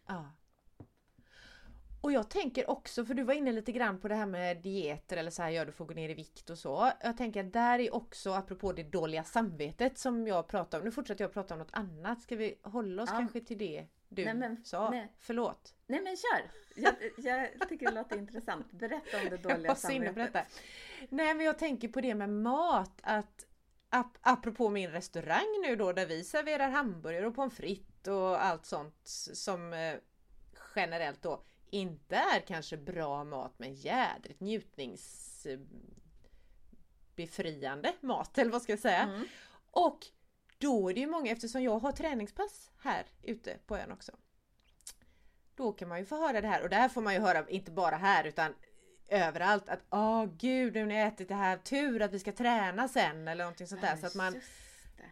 Ja. 0.08 0.32
Och 2.02 2.12
jag 2.12 2.30
tänker 2.30 2.70
också, 2.70 3.06
för 3.06 3.14
du 3.14 3.24
var 3.24 3.34
inne 3.34 3.52
lite 3.52 3.72
grann 3.72 4.00
på 4.00 4.08
det 4.08 4.16
här 4.16 4.26
med 4.26 4.58
dieter 4.58 5.18
eller 5.18 5.32
så 5.32 5.42
här 5.42 5.50
gör 5.50 5.66
du 5.66 5.72
för 5.72 5.84
att 5.84 5.88
gå 5.88 5.94
ner 5.94 6.10
i 6.10 6.14
vikt 6.14 6.50
och 6.50 6.58
så. 6.58 6.92
Jag 7.04 7.18
tänker 7.18 7.44
att 7.46 7.54
där 7.54 7.80
är 7.80 7.96
också, 7.96 8.32
apropå 8.34 8.74
det 8.74 8.84
dåliga 8.84 9.24
samvetet 9.24 9.98
som 9.98 10.28
jag 10.28 10.48
pratar 10.48 10.80
om. 10.80 10.86
Nu 10.86 10.92
fortsätter 10.92 11.24
jag 11.24 11.34
prata 11.34 11.54
om 11.54 11.60
något 11.60 11.70
annat. 11.74 12.22
Ska 12.22 12.36
vi 12.36 12.60
hålla 12.64 13.04
oss 13.04 13.10
Ja. 13.14 13.18
kanske 13.18 13.40
till 13.42 13.58
det 13.58 13.88
du 14.10 14.26
Nej, 14.26 14.34
men- 14.34 14.64
sa? 14.66 14.90
nej. 14.90 15.12
Förlåt. 15.18 15.74
Nej 15.88 16.02
men 16.02 16.18
kör! 16.18 16.52
Jag, 16.76 16.94
jag 17.60 17.70
tycker 17.70 17.86
det 17.86 17.92
låter 17.96 18.18
intressant. 18.18 18.72
Berätta 18.72 19.18
om 19.18 19.24
det 19.24 19.30
Jag 19.42 19.42
dåliga 19.42 19.74
på 19.74 19.80
samvetet. 19.80 20.16
detta. 20.16 20.42
Nej 21.10 21.34
men 21.34 21.46
jag 21.46 21.60
tänker 21.60 21.88
på 21.88 22.02
det 22.02 22.16
med 22.16 22.30
mat 22.30 23.00
att 23.04 23.46
ap- 23.90 24.18
apropå 24.22 24.70
min 24.70 24.90
restaurang 24.92 25.62
nu 25.68 25.76
då 25.76 25.94
där 25.94 26.06
vi 26.06 26.24
serverar 26.24 26.70
hamburgare 26.70 27.28
och 27.28 27.36
pommes 27.36 27.54
frites 27.56 28.08
och 28.08 28.46
allt 28.46 28.66
sånt 28.66 29.00
som 29.34 29.74
eh, 29.74 29.94
generellt 30.76 31.22
då 31.22 31.44
inte 31.72 32.16
är 32.16 32.40
kanske 32.40 32.78
bra 32.78 33.24
mat 33.24 33.54
men 33.58 33.74
jädrigt 33.74 34.40
njutnings 34.40 35.46
eh, 35.46 35.60
befriande 37.16 37.94
mat 38.02 38.38
eller 38.38 38.52
vad 38.52 38.62
ska 38.62 38.72
jag 38.72 38.80
säga. 38.80 39.02
Mm. 39.02 39.28
Och 39.72 40.08
då 40.58 40.90
är 40.90 40.94
det 40.94 41.00
ju 41.00 41.08
många, 41.08 41.32
eftersom 41.32 41.64
jag 41.64 41.80
har 41.80 41.92
träningspass 41.92 42.72
här 42.78 43.06
ute 43.24 43.58
på 43.66 43.78
ön 43.78 43.92
också. 43.92 44.12
Då 45.56 45.72
kan 45.72 45.90
man 45.90 46.00
ju 46.00 46.06
få 46.06 46.16
höra 46.28 46.42
det 46.42 46.48
här 46.48 46.64
och 46.64 46.70
det 46.70 46.76
här 46.76 46.90
får 46.90 47.02
man 47.02 47.14
ju 47.14 47.20
höra 47.20 47.50
inte 47.50 47.72
bara 47.72 47.96
här 47.96 48.24
utan 48.24 48.54
överallt 49.08 49.70
att 49.70 49.86
åh 49.90 50.26
gud 50.38 50.74
nu 50.74 50.80
har 50.80 50.88
ni 50.88 50.96
ätit 50.96 51.28
det 51.28 51.36
här, 51.36 51.58
tur 51.58 52.02
att 52.02 52.14
vi 52.14 52.20
ska 52.20 52.32
träna 52.32 52.88
sen 52.88 53.28
eller 53.28 53.44
någonting 53.44 53.68
sånt 53.68 53.82
där. 53.82 53.96
Så 53.96 54.06
att 54.06 54.16
man 54.16 54.42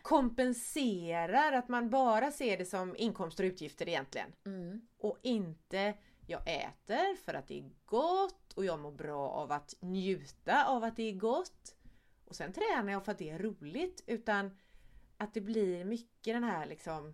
kompenserar, 0.01 1.51
att 1.51 1.67
man 1.67 1.89
bara 1.89 2.31
ser 2.31 2.57
det 2.57 2.65
som 2.65 2.95
inkomster 2.95 3.43
och 3.43 3.47
utgifter 3.47 3.89
egentligen. 3.89 4.33
Mm. 4.45 4.81
Och 4.97 5.17
inte 5.21 5.93
jag 6.27 6.41
äter 6.45 7.15
för 7.15 7.33
att 7.33 7.47
det 7.47 7.59
är 7.59 7.69
gott 7.85 8.53
och 8.53 8.65
jag 8.65 8.79
mår 8.79 8.91
bra 8.91 9.29
av 9.29 9.51
att 9.51 9.75
njuta 9.79 10.65
av 10.65 10.83
att 10.83 10.95
det 10.95 11.09
är 11.09 11.13
gott. 11.13 11.75
Och 12.25 12.35
sen 12.35 12.53
tränar 12.53 12.91
jag 12.91 13.05
för 13.05 13.11
att 13.11 13.17
det 13.17 13.29
är 13.29 13.39
roligt. 13.39 14.03
Utan 14.07 14.57
att 15.17 15.33
det 15.33 15.41
blir 15.41 15.85
mycket 15.85 16.33
den 16.33 16.43
här 16.43 16.65
liksom 16.65 17.13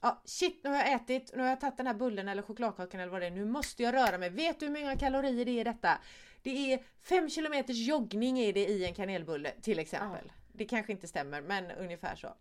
Ja, 0.00 0.22
shit 0.24 0.60
nu 0.64 0.70
har 0.70 0.76
jag 0.76 0.92
ätit, 0.92 1.30
nu 1.34 1.42
har 1.42 1.48
jag 1.48 1.60
tagit 1.60 1.76
den 1.76 1.86
här 1.86 1.94
bullen 1.94 2.28
eller 2.28 2.42
chokladkakan 2.42 3.00
eller 3.00 3.12
vad 3.12 3.22
det 3.22 3.26
är. 3.26 3.30
Nu 3.30 3.44
måste 3.44 3.82
jag 3.82 3.94
röra 3.94 4.18
mig. 4.18 4.30
Vet 4.30 4.60
du 4.60 4.66
hur 4.66 4.80
många 4.80 4.96
kalorier 4.96 5.44
det 5.44 5.50
är 5.50 5.60
i 5.60 5.64
detta? 5.64 5.98
Det 6.42 6.72
är 6.72 6.82
5 7.00 7.30
kilometers 7.30 7.76
joggning 7.76 8.38
är 8.38 8.52
det 8.52 8.66
i 8.66 8.84
en 8.84 8.94
kanelbulle 8.94 9.50
till 9.62 9.78
exempel. 9.78 10.32
Det 10.52 10.64
kanske 10.64 10.92
inte 10.92 11.08
stämmer 11.08 11.42
men 11.42 11.70
ungefär 11.70 12.16
så. 12.16 12.34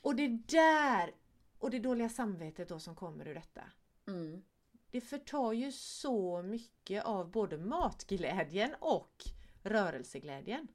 Och 0.00 0.16
det 0.16 0.28
där 0.28 1.14
och 1.58 1.70
det 1.70 1.78
dåliga 1.78 2.08
samvetet 2.08 2.68
då 2.68 2.78
som 2.78 2.94
kommer 2.94 3.28
ur 3.28 3.34
detta. 3.34 3.62
Mm. 4.08 4.42
Det 4.90 5.00
förtar 5.00 5.52
ju 5.52 5.72
så 5.72 6.42
mycket 6.42 7.04
av 7.04 7.30
både 7.30 7.58
matglädjen 7.58 8.74
och 8.80 9.24
rörelseglädjen. 9.62 10.68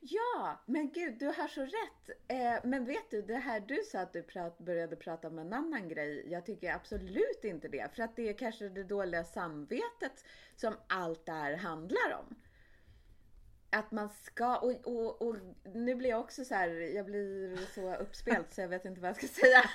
Ja, 0.00 0.62
men 0.66 0.92
gud, 0.92 1.18
du 1.18 1.26
har 1.26 1.48
så 1.48 1.60
rätt. 1.60 2.18
Eh, 2.28 2.64
men 2.64 2.84
vet 2.84 3.10
du, 3.10 3.22
det 3.22 3.36
här 3.36 3.60
du 3.60 3.82
sa 3.92 4.00
att 4.00 4.12
du 4.12 4.22
prat, 4.22 4.58
började 4.58 4.96
prata 4.96 5.28
om 5.28 5.38
en 5.38 5.52
annan 5.52 5.88
grej. 5.88 6.26
Jag 6.30 6.46
tycker 6.46 6.72
absolut 6.72 7.44
inte 7.44 7.68
det. 7.68 7.94
För 7.94 8.02
att 8.02 8.16
det 8.16 8.28
är 8.28 8.32
kanske 8.32 8.68
det 8.68 8.84
dåliga 8.84 9.24
samvetet 9.24 10.24
som 10.56 10.74
allt 10.86 11.26
det 11.26 11.32
här 11.32 11.56
handlar 11.56 12.18
om. 12.20 12.34
Att 13.74 13.90
man 13.90 14.08
ska, 14.08 14.56
och, 14.56 14.72
och, 14.86 15.22
och 15.22 15.36
nu 15.74 15.94
blir 15.94 16.10
jag 16.10 16.20
också 16.20 16.44
så 16.44 16.54
här, 16.54 16.68
jag 16.68 17.06
blir 17.06 17.56
så 17.74 17.94
uppspelt 17.94 18.52
så 18.54 18.60
jag 18.60 18.68
vet 18.68 18.84
inte 18.84 19.00
vad 19.00 19.08
jag 19.08 19.16
ska 19.16 19.26
säga. 19.26 19.70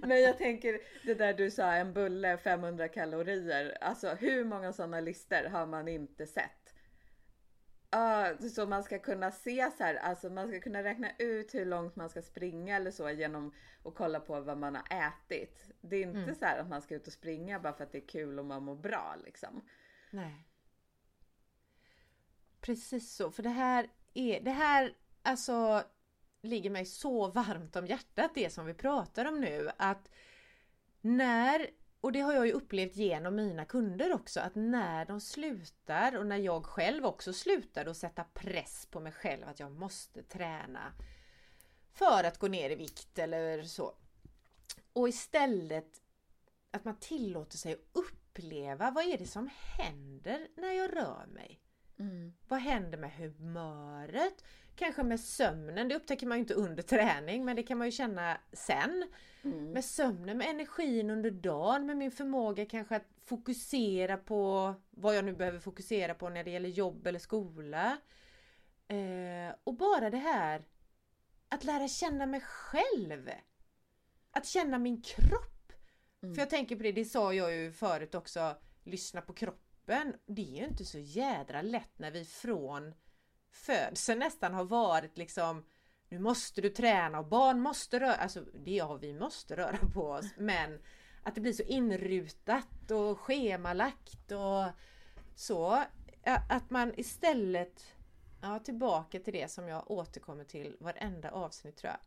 Men 0.06 0.22
jag 0.22 0.38
tänker, 0.38 0.80
det 1.06 1.14
där 1.14 1.34
du 1.34 1.50
sa, 1.50 1.72
en 1.72 1.92
bulle 1.92 2.36
500 2.38 2.88
kalorier. 2.88 3.78
Alltså 3.80 4.08
hur 4.08 4.44
många 4.44 4.72
sådana 4.72 5.00
listor 5.00 5.48
har 5.48 5.66
man 5.66 5.88
inte 5.88 6.26
sett? 6.26 6.74
Ja, 7.90 8.32
så 8.54 8.66
man 8.66 8.82
ska 8.82 8.98
kunna 8.98 9.30
se 9.30 9.70
så 9.78 9.84
här, 9.84 9.94
alltså 9.94 10.30
man 10.30 10.48
ska 10.48 10.60
kunna 10.60 10.82
räkna 10.82 11.08
ut 11.18 11.54
hur 11.54 11.64
långt 11.64 11.96
man 11.96 12.08
ska 12.08 12.22
springa 12.22 12.76
eller 12.76 12.90
så 12.90 13.10
genom 13.10 13.54
att 13.84 13.94
kolla 13.94 14.20
på 14.20 14.40
vad 14.40 14.58
man 14.58 14.74
har 14.74 14.84
ätit. 15.08 15.70
Det 15.80 15.96
är 15.96 16.02
inte 16.02 16.18
Mm. 16.18 16.34
så 16.34 16.44
att 16.46 16.68
man 16.68 16.82
ska 16.82 16.94
ut 16.94 17.06
och 17.06 17.12
springa 17.12 17.60
bara 17.60 17.72
för 17.72 17.84
att 17.84 17.92
det 17.92 17.98
är 17.98 18.08
kul 18.08 18.38
och 18.38 18.44
man 18.44 18.62
mår 18.62 18.76
bra 18.76 19.16
liksom. 19.24 19.68
Nej. 20.10 20.46
Precis 22.60 23.14
så, 23.14 23.30
för 23.30 23.42
det 23.42 23.48
här 23.48 23.90
är, 24.14 24.40
det 24.40 24.50
här 24.50 24.94
alltså 25.22 25.84
ligger 26.42 26.70
mig 26.70 26.86
så 26.86 27.28
varmt 27.28 27.76
om 27.76 27.86
hjärtat 27.86 28.30
det 28.34 28.50
som 28.50 28.66
vi 28.66 28.74
pratar 28.74 29.24
om 29.24 29.40
nu 29.40 29.70
att 29.76 30.10
när, 31.00 31.70
och 32.00 32.12
det 32.12 32.20
har 32.20 32.32
jag 32.32 32.46
ju 32.46 32.52
upplevt 32.52 32.96
genom 32.96 33.36
mina 33.36 33.64
kunder 33.64 34.12
också, 34.12 34.40
att 34.40 34.54
när 34.54 35.04
de 35.04 35.20
slutar 35.20 36.16
och 36.16 36.26
när 36.26 36.36
jag 36.36 36.66
själv 36.66 37.06
också 37.06 37.32
slutade 37.32 37.90
att 37.90 37.96
sätta 37.96 38.24
press 38.24 38.86
på 38.90 39.00
mig 39.00 39.12
själv 39.12 39.48
att 39.48 39.60
jag 39.60 39.72
måste 39.72 40.22
träna 40.22 40.92
för 41.92 42.24
att 42.24 42.38
gå 42.38 42.48
ner 42.48 42.70
i 42.70 42.74
vikt 42.74 43.18
eller 43.18 43.62
så. 43.62 43.94
Och 44.92 45.08
istället 45.08 46.00
att 46.70 46.84
man 46.84 46.96
tillåter 46.96 47.58
sig 47.58 47.72
att 47.72 47.88
uppleva 47.92 48.90
vad 48.90 49.04
är 49.04 49.18
det 49.18 49.26
som 49.26 49.50
händer 49.78 50.48
när 50.56 50.72
jag 50.72 50.96
rör 50.96 51.26
mig? 51.26 51.60
Mm. 52.00 52.32
Vad 52.48 52.60
händer 52.60 52.98
med 52.98 53.12
humöret? 53.12 54.44
Kanske 54.74 55.02
med 55.02 55.20
sömnen, 55.20 55.88
det 55.88 55.94
upptäcker 55.94 56.26
man 56.26 56.38
ju 56.38 56.40
inte 56.40 56.54
under 56.54 56.82
träning 56.96 57.44
men 57.44 57.56
det 57.56 57.62
kan 57.62 57.78
man 57.78 57.86
ju 57.86 57.90
känna 57.90 58.40
sen. 58.52 59.08
Mm. 59.42 59.72
Med 59.72 59.84
sömnen, 59.84 60.38
med 60.38 60.50
energin 60.50 61.10
under 61.10 61.30
dagen, 61.30 61.86
med 61.86 61.96
min 61.96 62.10
förmåga 62.10 62.66
kanske 62.66 62.96
att 62.96 63.06
fokusera 63.24 64.16
på 64.16 64.74
vad 64.90 65.16
jag 65.16 65.24
nu 65.24 65.32
behöver 65.32 65.58
fokusera 65.58 66.14
på 66.14 66.28
när 66.28 66.44
det 66.44 66.50
gäller 66.50 66.68
jobb 66.68 67.06
eller 67.06 67.18
skola. 67.18 67.98
Eh, 68.88 69.54
och 69.64 69.74
bara 69.74 70.10
det 70.10 70.16
här 70.16 70.64
att 71.48 71.64
lära 71.64 71.88
känna 71.88 72.26
mig 72.26 72.40
själv. 72.40 73.30
Att 74.30 74.46
känna 74.46 74.78
min 74.78 75.02
kropp. 75.02 75.72
Mm. 76.22 76.34
För 76.34 76.42
jag 76.42 76.50
tänker 76.50 76.76
på 76.76 76.82
det, 76.82 76.92
det 76.92 77.04
sa 77.04 77.34
jag 77.34 77.54
ju 77.54 77.72
förut 77.72 78.14
också, 78.14 78.56
lyssna 78.84 79.20
på 79.20 79.32
kroppen. 79.32 79.69
Det 80.26 80.42
är 80.42 80.58
ju 80.58 80.64
inte 80.64 80.84
så 80.84 80.98
jädra 80.98 81.62
lätt 81.62 81.98
när 81.98 82.10
vi 82.10 82.24
från 82.24 82.94
födseln 83.50 84.18
nästan 84.18 84.54
har 84.54 84.64
varit 84.64 85.18
liksom 85.18 85.64
nu 86.08 86.18
måste 86.18 86.60
du 86.60 86.70
träna 86.70 87.18
och 87.18 87.26
barn 87.26 87.60
måste 87.60 88.00
röra, 88.00 88.14
alltså 88.14 88.40
det 88.40 88.70
ja 88.70 88.94
vi 88.94 89.14
måste 89.14 89.56
röra 89.56 89.78
på 89.94 90.10
oss 90.10 90.26
men 90.36 90.80
att 91.22 91.34
det 91.34 91.40
blir 91.40 91.52
så 91.52 91.62
inrutat 91.62 92.90
och 92.90 93.20
schemalagt 93.20 94.32
och 94.32 94.64
så. 95.34 95.84
Att 96.48 96.70
man 96.70 96.92
istället, 96.96 97.94
ja 98.42 98.58
tillbaka 98.58 99.20
till 99.20 99.32
det 99.32 99.50
som 99.50 99.68
jag 99.68 99.90
återkommer 99.90 100.44
till 100.44 100.76
varenda 100.80 101.30
avsnitt 101.30 101.76
tror 101.76 101.92
jag. 101.92 102.00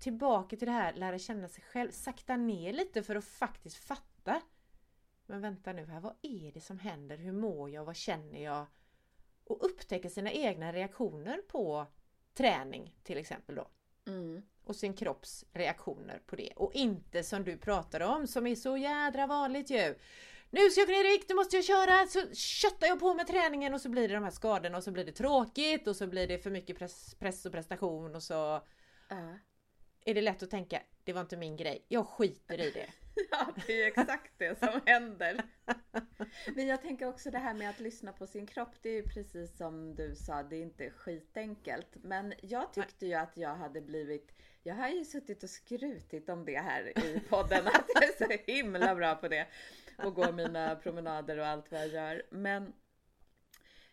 Tillbaka 0.00 0.56
till 0.56 0.66
det 0.66 0.72
här, 0.72 0.92
lära 0.92 1.18
känna 1.18 1.48
sig 1.48 1.64
själv, 1.64 1.90
sakta 1.90 2.36
ner 2.36 2.72
lite 2.72 3.02
för 3.02 3.16
att 3.16 3.24
faktiskt 3.24 3.76
fatta. 3.76 4.40
Men 5.26 5.40
vänta 5.40 5.72
nu 5.72 5.86
här, 5.86 6.00
vad 6.00 6.14
är 6.22 6.52
det 6.52 6.60
som 6.60 6.78
händer? 6.78 7.16
Hur 7.16 7.32
mår 7.32 7.70
jag? 7.70 7.84
Vad 7.84 7.96
känner 7.96 8.44
jag? 8.44 8.66
Och 9.44 9.64
upptäcka 9.64 10.10
sina 10.10 10.32
egna 10.32 10.72
reaktioner 10.72 11.42
på 11.48 11.86
träning 12.34 12.94
till 13.02 13.18
exempel 13.18 13.54
då. 13.54 13.68
Mm. 14.06 14.42
Och 14.64 14.76
sin 14.76 14.94
kropps 14.94 15.44
reaktioner 15.52 16.22
på 16.26 16.36
det. 16.36 16.52
Och 16.56 16.74
inte 16.74 17.22
som 17.22 17.44
du 17.44 17.56
pratade 17.56 18.04
om 18.06 18.26
som 18.26 18.46
är 18.46 18.54
så 18.54 18.76
jädra 18.76 19.26
vanligt 19.26 19.70
ju. 19.70 19.94
Nu 20.50 20.70
ska 20.70 20.80
jag 20.80 20.88
gå 20.88 20.92
ner 20.92 21.04
i 21.04 21.12
vikt, 21.12 21.28
nu 21.28 21.34
måste 21.34 21.56
jag 21.56 21.64
köra! 21.64 22.06
Så 22.06 22.34
köttar 22.34 22.86
jag 22.86 23.00
på 23.00 23.14
med 23.14 23.26
träningen 23.26 23.74
och 23.74 23.80
så 23.80 23.88
blir 23.88 24.08
det 24.08 24.14
de 24.14 24.24
här 24.24 24.30
skadorna 24.30 24.76
och 24.78 24.84
så 24.84 24.90
blir 24.90 25.04
det 25.04 25.12
tråkigt 25.12 25.86
och 25.86 25.96
så 25.96 26.06
blir 26.06 26.28
det 26.28 26.38
för 26.38 26.50
mycket 26.50 26.78
press, 26.78 27.14
press 27.14 27.46
och 27.46 27.52
prestation 27.52 28.14
och 28.14 28.22
så 28.22 28.60
Ja. 29.08 29.38
är 30.04 30.14
det 30.14 30.20
lätt 30.22 30.42
att 30.42 30.50
tänka 30.50 30.82
det 31.04 31.12
var 31.12 31.20
inte 31.20 31.36
min 31.36 31.56
grej, 31.56 31.84
jag 31.88 32.06
skiter 32.06 32.60
i 32.60 32.70
det. 32.70 32.86
Ja, 33.30 33.54
det 33.66 33.72
är 33.72 33.76
ju 33.76 33.84
exakt 33.84 34.32
det 34.38 34.58
som 34.58 34.80
händer. 34.86 35.42
Men 36.54 36.66
jag 36.66 36.82
tänker 36.82 37.06
också 37.06 37.30
det 37.30 37.38
här 37.38 37.54
med 37.54 37.70
att 37.70 37.80
lyssna 37.80 38.12
på 38.12 38.26
sin 38.26 38.46
kropp. 38.46 38.74
Det 38.82 38.88
är 38.88 38.94
ju 38.94 39.08
precis 39.08 39.56
som 39.56 39.94
du 39.94 40.14
sa, 40.14 40.42
det 40.42 40.56
är 40.56 40.62
inte 40.62 40.90
skitenkelt. 40.90 41.88
Men 42.02 42.34
jag 42.42 42.72
tyckte 42.72 43.06
ju 43.06 43.14
att 43.14 43.36
jag 43.36 43.54
hade 43.54 43.80
blivit, 43.80 44.32
jag 44.62 44.74
har 44.74 44.88
ju 44.88 45.04
suttit 45.04 45.42
och 45.42 45.50
skrutit 45.50 46.28
om 46.28 46.44
det 46.44 46.58
här 46.58 46.98
i 46.98 47.20
podden, 47.28 47.66
att 47.66 47.84
jag 47.94 48.04
är 48.04 48.26
så 48.26 48.52
himla 48.52 48.94
bra 48.94 49.14
på 49.14 49.28
det. 49.28 49.46
Och 49.98 50.14
går 50.14 50.32
mina 50.32 50.76
promenader 50.76 51.38
och 51.38 51.46
allt 51.46 51.70
vad 51.70 51.80
jag 51.80 51.88
gör. 51.88 52.22
Men 52.30 52.72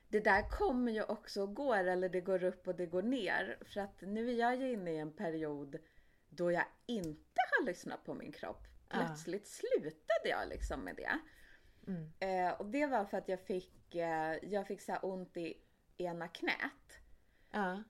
det 0.08 0.20
där 0.20 0.50
kommer 0.50 0.92
ju 0.92 1.04
också 1.04 1.42
och 1.42 1.56
går, 1.56 1.78
eller 1.78 2.10
det 2.10 2.22
går 2.22 2.44
upp 2.44 2.68
och 2.68 2.75
det 2.75 2.86
går 2.86 3.01
ner. 3.01 3.58
För 3.62 3.82
att 3.82 4.01
nu 4.01 4.30
är 4.30 4.40
jag 4.40 4.56
ju 4.56 4.72
inne 4.72 4.92
i 4.92 4.98
en 4.98 5.13
period 5.13 5.78
då 6.30 6.51
jag 6.51 6.66
inte 6.86 7.42
har 7.51 7.66
lyssnat 7.66 8.06
på 8.06 8.13
min 8.13 8.32
kropp. 8.32 8.71
Plötsligt 8.93 9.48
slutade 9.48 10.29
jag 10.29 10.50
liksom 10.50 10.83
med 10.83 10.95
det. 10.95 11.19
Mm. 11.88 12.12
Eh, 12.19 12.53
och 12.53 12.65
det 12.65 12.86
var 12.86 13.05
för 13.05 13.17
att 13.17 13.27
jag 13.27 13.39
fick, 13.39 13.95
eh, 13.95 14.36
jag 14.41 14.67
fick 14.67 14.81
så 14.81 14.95
ont 14.95 15.38
i 15.38 15.57
ena 15.98 16.27
knät. 16.27 17.00
Ja. 17.51 17.83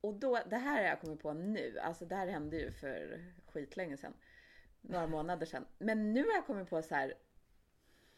Och 0.00 0.14
då, 0.14 0.40
det 0.50 0.56
här 0.56 0.76
har 0.76 0.88
jag 0.88 1.00
kommit 1.00 1.22
på 1.22 1.32
nu, 1.32 1.78
alltså 1.78 2.04
det 2.04 2.16
här 2.16 2.26
hände 2.26 2.56
ju 2.56 2.72
för 2.72 3.24
skitlänge 3.46 3.96
sedan. 3.96 4.14
Några 4.80 5.06
månader 5.06 5.46
sedan. 5.46 5.66
Men 5.78 6.12
nu 6.12 6.24
har 6.24 6.32
jag 6.34 6.46
kommit 6.46 6.70
på 6.70 6.82
så 6.82 6.94
här, 6.94 7.14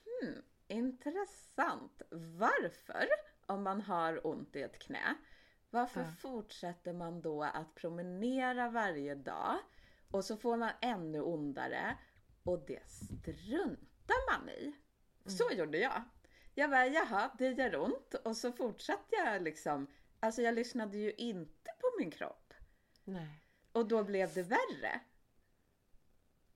hmm, 0.04 0.42
intressant. 0.68 2.02
Varför, 2.10 3.06
om 3.46 3.62
man 3.62 3.80
har 3.80 4.26
ont 4.26 4.56
i 4.56 4.62
ett 4.62 4.78
knä, 4.78 5.14
varför 5.70 6.00
Ja. 6.00 6.06
fortsätter 6.18 6.92
man 6.92 7.20
då 7.20 7.42
att 7.42 7.74
promenera 7.74 8.70
varje 8.70 9.14
dag 9.14 9.58
och 10.10 10.24
så 10.24 10.36
får 10.36 10.56
man 10.56 10.70
ännu 10.80 11.20
ondare 11.20 11.96
och 12.44 12.64
det 12.66 12.90
struntar 12.90 14.32
man 14.32 14.48
i. 14.48 14.74
Så 15.26 15.50
gjorde 15.52 15.78
jag. 15.78 16.02
Jag 16.54 16.70
bara, 16.70 16.86
jaha, 16.86 17.30
det 17.38 17.48
gör 17.50 17.76
ont 17.76 18.14
och 18.14 18.36
så 18.36 18.52
fortsatte 18.52 19.16
jag 19.16 19.42
liksom. 19.42 19.86
Alltså 20.20 20.42
jag 20.42 20.54
lyssnade 20.54 20.98
ju 20.98 21.12
inte 21.12 21.70
på 21.80 21.86
min 21.98 22.10
kropp. 22.10 22.54
Nej. 23.04 23.42
Och 23.72 23.88
då 23.88 24.04
blev 24.04 24.34
det 24.34 24.42
värre. 24.42 25.00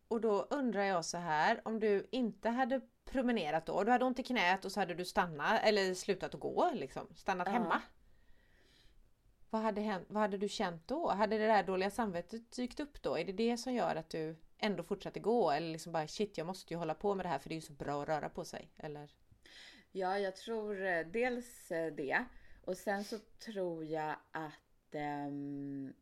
Och 0.08 0.20
då 0.20 0.42
undrar 0.50 0.82
jag 0.82 1.04
så 1.04 1.18
här, 1.18 1.60
om 1.64 1.80
du 1.80 2.08
inte 2.10 2.48
hade 2.48 2.80
promenerat 3.04 3.66
då, 3.66 3.84
du 3.84 3.90
hade 3.92 4.04
ont 4.04 4.18
i 4.18 4.22
knät 4.22 4.64
och 4.64 4.72
så 4.72 4.80
hade 4.80 4.94
du 4.94 5.04
stannat 5.04 5.60
eller 5.62 5.94
slutat 5.94 6.34
att 6.34 6.40
gå 6.40 6.70
liksom, 6.74 7.14
stannat 7.14 7.46
Ja. 7.46 7.52
hemma. 7.52 7.82
Vad 9.50 9.62
hade, 9.62 9.80
hänt, 9.80 10.06
vad 10.10 10.20
hade 10.22 10.36
du 10.36 10.48
känt 10.48 10.88
då? 10.88 11.08
Hade 11.08 11.38
det 11.38 11.46
där 11.46 11.62
dåliga 11.62 11.90
samvetet 11.90 12.52
dykt 12.52 12.80
upp 12.80 13.02
då? 13.02 13.16
Är 13.18 13.24
det 13.24 13.32
det 13.32 13.56
som 13.56 13.72
gör 13.74 13.96
att 13.96 14.10
du 14.10 14.36
ändå 14.58 14.82
fortsätter 14.82 15.20
gå? 15.20 15.50
Eller 15.50 15.72
liksom 15.72 15.92
bara 15.92 16.06
shit, 16.06 16.38
jag 16.38 16.46
måste 16.46 16.74
ju 16.74 16.78
hålla 16.78 16.94
på 16.94 17.14
med 17.14 17.24
det 17.24 17.28
här 17.30 17.38
för 17.38 17.48
det 17.48 17.52
är 17.52 17.56
ju 17.56 17.60
så 17.60 17.72
bra 17.72 18.02
att 18.02 18.08
röra 18.08 18.28
på 18.28 18.44
sig. 18.44 18.70
Eller? 18.76 19.10
Ja, 19.92 20.18
jag 20.18 20.36
tror 20.36 20.86
eh, 20.86 21.06
dels 21.06 21.70
eh, 21.70 21.92
det. 21.94 22.24
Och 22.64 22.76
sen 22.76 23.04
så 23.04 23.18
tror 23.44 23.84
jag 23.84 24.16
att 24.32 24.94
ehm, 24.94 25.92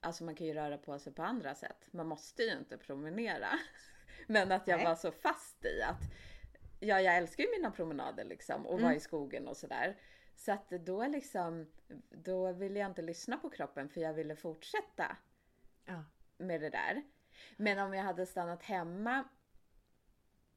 Alltså 0.00 0.24
man 0.24 0.34
kan 0.34 0.46
ju 0.46 0.54
röra 0.54 0.78
på 0.78 0.98
sig 0.98 1.12
på 1.12 1.22
andra 1.22 1.54
sätt. 1.54 1.88
Man 1.90 2.06
måste 2.06 2.42
ju 2.42 2.52
inte 2.52 2.78
promenera. 2.78 3.48
Men 4.26 4.52
att 4.52 4.68
jag 4.68 4.76
Nej. 4.76 4.86
var 4.86 4.94
så 4.94 5.12
fast 5.12 5.64
i 5.64 5.82
att 5.82 6.00
Ja, 6.80 7.00
jag 7.00 7.16
älskar 7.16 7.44
ju 7.44 7.50
mina 7.50 7.70
promenader 7.70 8.24
liksom 8.24 8.66
och 8.66 8.72
vara 8.72 8.86
Mm. 8.86 8.96
i 8.96 9.00
skogen 9.00 9.48
och 9.48 9.56
sådär. 9.56 9.96
Så 10.36 10.52
att 10.52 10.70
då 10.70 11.06
liksom 11.06 11.66
Då 12.10 12.52
ville 12.52 12.78
jag 12.78 12.90
inte 12.90 13.02
lyssna 13.02 13.36
på 13.36 13.50
kroppen 13.50 13.88
för 13.88 14.00
jag 14.00 14.14
ville 14.14 14.36
fortsätta 14.36 15.16
Ja. 15.84 16.04
med 16.38 16.60
det 16.60 16.70
där. 16.70 17.02
Men 17.56 17.78
om 17.78 17.94
jag 17.94 18.02
hade 18.04 18.26
stannat 18.26 18.62
hemma 18.62 19.24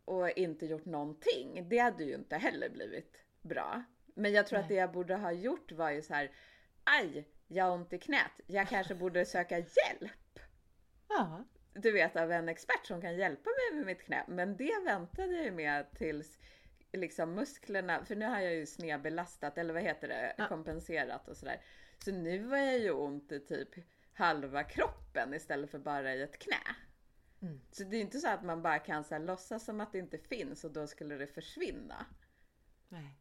och 0.05 0.29
inte 0.29 0.65
gjort 0.65 0.85
någonting, 0.85 1.69
det 1.69 1.77
hade 1.77 2.03
ju 2.03 2.15
inte 2.15 2.37
heller 2.37 2.69
blivit 2.69 3.23
bra. 3.41 3.83
Men 4.05 4.31
jag 4.31 4.47
tror 4.47 4.59
att 4.59 4.65
Nej. 4.65 4.75
det 4.75 4.81
jag 4.81 4.91
borde 4.91 5.15
ha 5.15 5.31
gjort 5.31 5.71
var 5.71 5.89
ju 5.89 6.01
så 6.01 6.13
här, 6.13 6.31
aj, 6.83 7.27
jag 7.47 7.65
har 7.65 7.71
ont 7.71 7.93
i 7.93 7.97
knät, 7.99 8.31
jag 8.47 8.67
kanske 8.67 8.95
borde 9.03 9.25
söka 9.25 9.57
hjälp. 9.57 10.39
Ja. 11.09 11.43
Du 11.73 11.91
vet 11.91 12.15
av 12.15 12.31
en 12.31 12.49
expert 12.49 12.85
som 12.85 13.01
kan 13.01 13.15
hjälpa 13.17 13.49
mig 13.49 13.77
med 13.77 13.85
mitt 13.85 14.01
knä. 14.03 14.23
Men 14.27 14.57
det 14.57 14.83
väntade 14.85 15.35
jag 15.35 15.45
ju 15.45 15.51
med 15.51 15.91
tills 15.95 16.39
liksom 16.91 17.33
musklerna, 17.35 18.05
för 18.05 18.15
nu 18.15 18.25
har 18.25 18.39
jag 18.39 18.55
ju 18.55 18.65
snedbelastat, 18.65 19.57
eller 19.57 19.73
vad 19.73 19.83
heter 19.83 20.07
det, 20.07 20.35
Ja. 20.37 20.47
kompenserat 20.47 21.27
och 21.27 21.37
sådär. 21.37 21.61
Så 22.05 22.11
nu 22.11 22.37
var 22.39 22.57
jag 22.57 22.79
ju 22.79 22.91
ont 22.91 23.31
i 23.31 23.39
typ 23.39 23.69
halva 24.13 24.63
kroppen 24.63 25.33
istället 25.33 25.71
för 25.71 25.79
bara 25.79 26.15
i 26.15 26.21
ett 26.21 26.39
knä. 26.39 26.75
Mm. 27.41 27.61
Så 27.71 27.83
det 27.83 27.97
är 27.97 28.01
inte 28.01 28.19
så 28.19 28.29
att 28.29 28.43
man 28.43 28.61
bara 28.61 28.79
kan 28.79 29.03
så 29.03 29.15
här, 29.15 29.21
låtsas 29.21 29.65
som 29.65 29.81
att 29.81 29.91
det 29.91 29.99
inte 29.99 30.17
finns 30.17 30.63
och 30.63 30.71
då 30.71 30.87
skulle 30.87 31.15
det 31.15 31.27
försvinna. 31.27 32.05
Nej. 32.89 33.15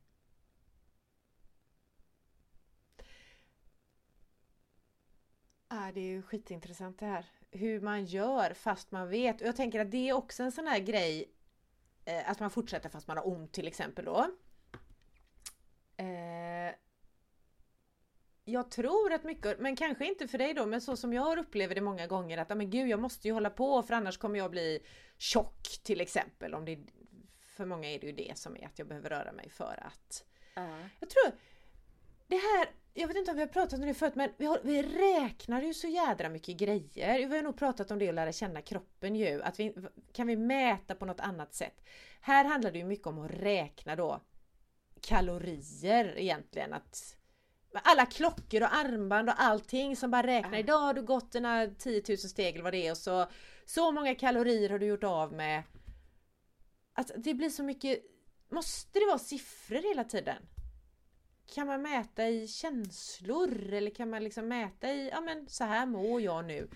Ja, 5.69 5.91
det 5.95 6.01
är 6.01 6.05
ju 6.05 6.23
skitintressant 6.23 6.99
det 6.99 7.07
här. 7.07 7.27
Hur 7.51 7.81
man 7.81 8.05
gör 8.05 8.55
fast 8.55 8.91
man 8.91 9.09
vet. 9.09 9.41
Och 9.41 9.47
jag 9.47 9.57
tänker 9.57 9.81
att 9.81 9.91
det 9.91 10.09
är 10.09 10.13
också 10.13 10.43
en 10.43 10.53
sån 10.53 10.67
här 10.67 10.79
grej 10.79 11.33
eh, 12.09 12.31
att 12.31 12.41
man 12.41 12.51
fortsätter 12.51 12.89
fast 12.89 13.09
man 13.09 13.17
har 13.17 13.29
ont 13.29 13.53
till 13.53 13.67
exempel 13.69 14.05
då. 14.05 14.31
Eh, 15.97 16.75
jag 18.45 18.71
tror 18.71 19.13
att 19.13 19.25
mycket, 19.25 19.61
men 19.61 19.77
kanske 19.77 20.07
inte 20.07 20.29
för 20.29 20.39
dig 20.39 20.55
då, 20.55 20.67
men 20.67 20.81
så 20.81 20.97
som 20.97 21.13
jag 21.13 21.39
upplever 21.39 21.75
det 21.75 21.81
många 21.81 22.07
gånger 22.07 22.39
att 22.39 22.51
"Ah, 22.51 22.55
men 22.55 22.71
gud 22.71 22.89
jag 22.89 23.01
måste 23.01 23.29
ju 23.29 23.35
hålla 23.35 23.51
på 23.51 23.83
för 23.83 23.95
annars 23.95 24.19
kommer 24.19 24.39
jag 24.39 24.51
bli 24.51 24.81
tjock 25.19 25.63
till 25.83 26.01
exempel. 26.01 26.55
Om 26.55 26.65
det, 26.65 26.79
för 27.57 27.65
många 27.67 27.91
är 27.91 27.99
det 28.01 28.07
ju 28.07 28.13
det 28.13 28.39
som 28.39 28.57
är 28.57 28.67
att 28.67 28.79
jag 28.79 28.89
behöver 28.89 29.11
röra 29.11 29.33
mig 29.33 29.51
för 29.51 29.83
att 29.87 30.25
Ja. 30.55 30.79
jag 31.01 31.11
tror 31.11 31.33
det 32.27 32.37
här, 32.37 32.69
jag 33.01 33.09
vet 33.09 33.17
inte 33.17 33.31
om 33.31 33.37
vi 33.37 33.43
har 33.43 33.49
pratat 33.49 33.81
om 33.81 33.87
det 33.87 33.95
förut 33.95 34.15
men 34.15 34.31
vi, 34.37 34.47
har, 34.47 34.61
vi 34.63 34.83
räknar 34.83 35.63
ju 35.63 35.75
så 35.75 35.87
jädra 35.87 36.29
mycket 36.29 36.57
grejer. 36.57 37.29
Vi 37.29 37.37
har 37.37 37.43
nog 37.43 37.57
pratat 37.57 37.91
om 37.91 37.99
det 37.99 38.09
och 38.09 38.15
lära 38.15 38.33
känna 38.33 38.63
kroppen 38.63 39.17
ju. 39.17 39.43
Att 39.43 39.61
vi, 39.61 39.75
kan 40.13 40.27
vi 40.27 40.37
mäta 40.37 40.95
på 40.95 41.07
något 41.07 41.21
annat 41.21 41.55
sätt? 41.55 41.85
Här 42.21 42.45
handlar 42.45 42.73
det 42.73 42.79
ju 42.79 42.85
mycket 42.85 43.07
om 43.07 43.19
att 43.19 43.31
räkna 43.31 43.97
då 43.97 44.21
kalorier 45.01 46.19
egentligen. 46.19 46.73
Att 46.73 47.17
alla 47.73 48.07
klockor 48.07 48.63
och 48.63 48.75
armband 48.75 49.29
och 49.29 49.43
allting 49.43 49.97
som 49.97 50.11
bara 50.11 50.27
räknar. 50.27 50.59
Idag 50.59 50.79
har 50.79 50.95
du 50.95 51.03
gått 51.03 51.33
dina 51.33 51.67
10 51.67 52.03
000 52.09 52.19
steg 52.19 52.55
eller 52.55 52.65
vad 52.65 52.73
det 52.73 52.87
är 52.87 52.91
och 52.91 52.97
så 52.97 53.27
så 53.67 53.93
många 53.93 54.15
kalorier 54.15 54.71
har 54.71 54.79
du 54.79 54.87
gjort 54.87 55.05
av 55.05 55.33
med. 55.33 55.63
Att 56.93 57.11
det 57.17 57.35
blir 57.35 57.51
så 57.51 57.63
mycket 57.63 58.03
Måste 58.51 58.99
det 58.99 59.07
vara 59.07 59.19
siffror 59.19 59.89
hela 59.89 60.05
tiden? 60.05 60.43
Kan 61.55 61.67
man 61.67 61.83
mäta 61.83 62.29
i 62.29 62.47
känslor 62.49 63.73
eller 63.73 63.91
kan 63.91 64.11
man 64.11 64.25
liksom 64.25 64.49
mäta 64.49 64.93
i, 64.93 65.09
ja 65.09 65.21
men 65.21 65.49
så 65.49 65.65
här 65.65 65.87
mår 65.87 66.21
jag 66.21 66.45
nu. 66.45 66.69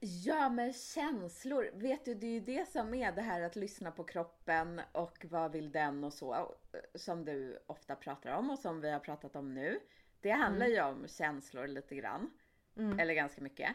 Ja, 0.00 0.48
men 0.48 0.72
känslor. 0.72 1.70
Vet 1.74 2.04
du, 2.04 2.14
det 2.14 2.26
är 2.26 2.30
ju 2.30 2.40
det 2.40 2.68
som 2.68 2.94
är 2.94 3.12
det 3.12 3.22
här 3.22 3.40
att 3.40 3.56
lyssna 3.56 3.90
på 3.90 4.04
kroppen 4.04 4.80
och 4.92 5.26
vad 5.30 5.52
vill 5.52 5.72
den 5.72 6.04
och 6.04 6.12
så. 6.12 6.54
Som 6.94 7.24
du 7.24 7.58
ofta 7.66 7.96
pratar 7.96 8.32
om 8.36 8.50
och 8.50 8.58
som 8.58 8.80
vi 8.80 8.90
har 8.90 9.00
pratat 9.00 9.36
om 9.36 9.54
nu. 9.54 9.80
Det 10.20 10.30
handlar 10.30 10.66
ju 10.66 10.82
om 10.82 11.08
känslor 11.08 11.66
lite 11.66 11.94
grann. 11.94 12.30
Mm. 12.76 12.98
Eller 13.00 13.14
ganska 13.14 13.40
mycket. 13.42 13.70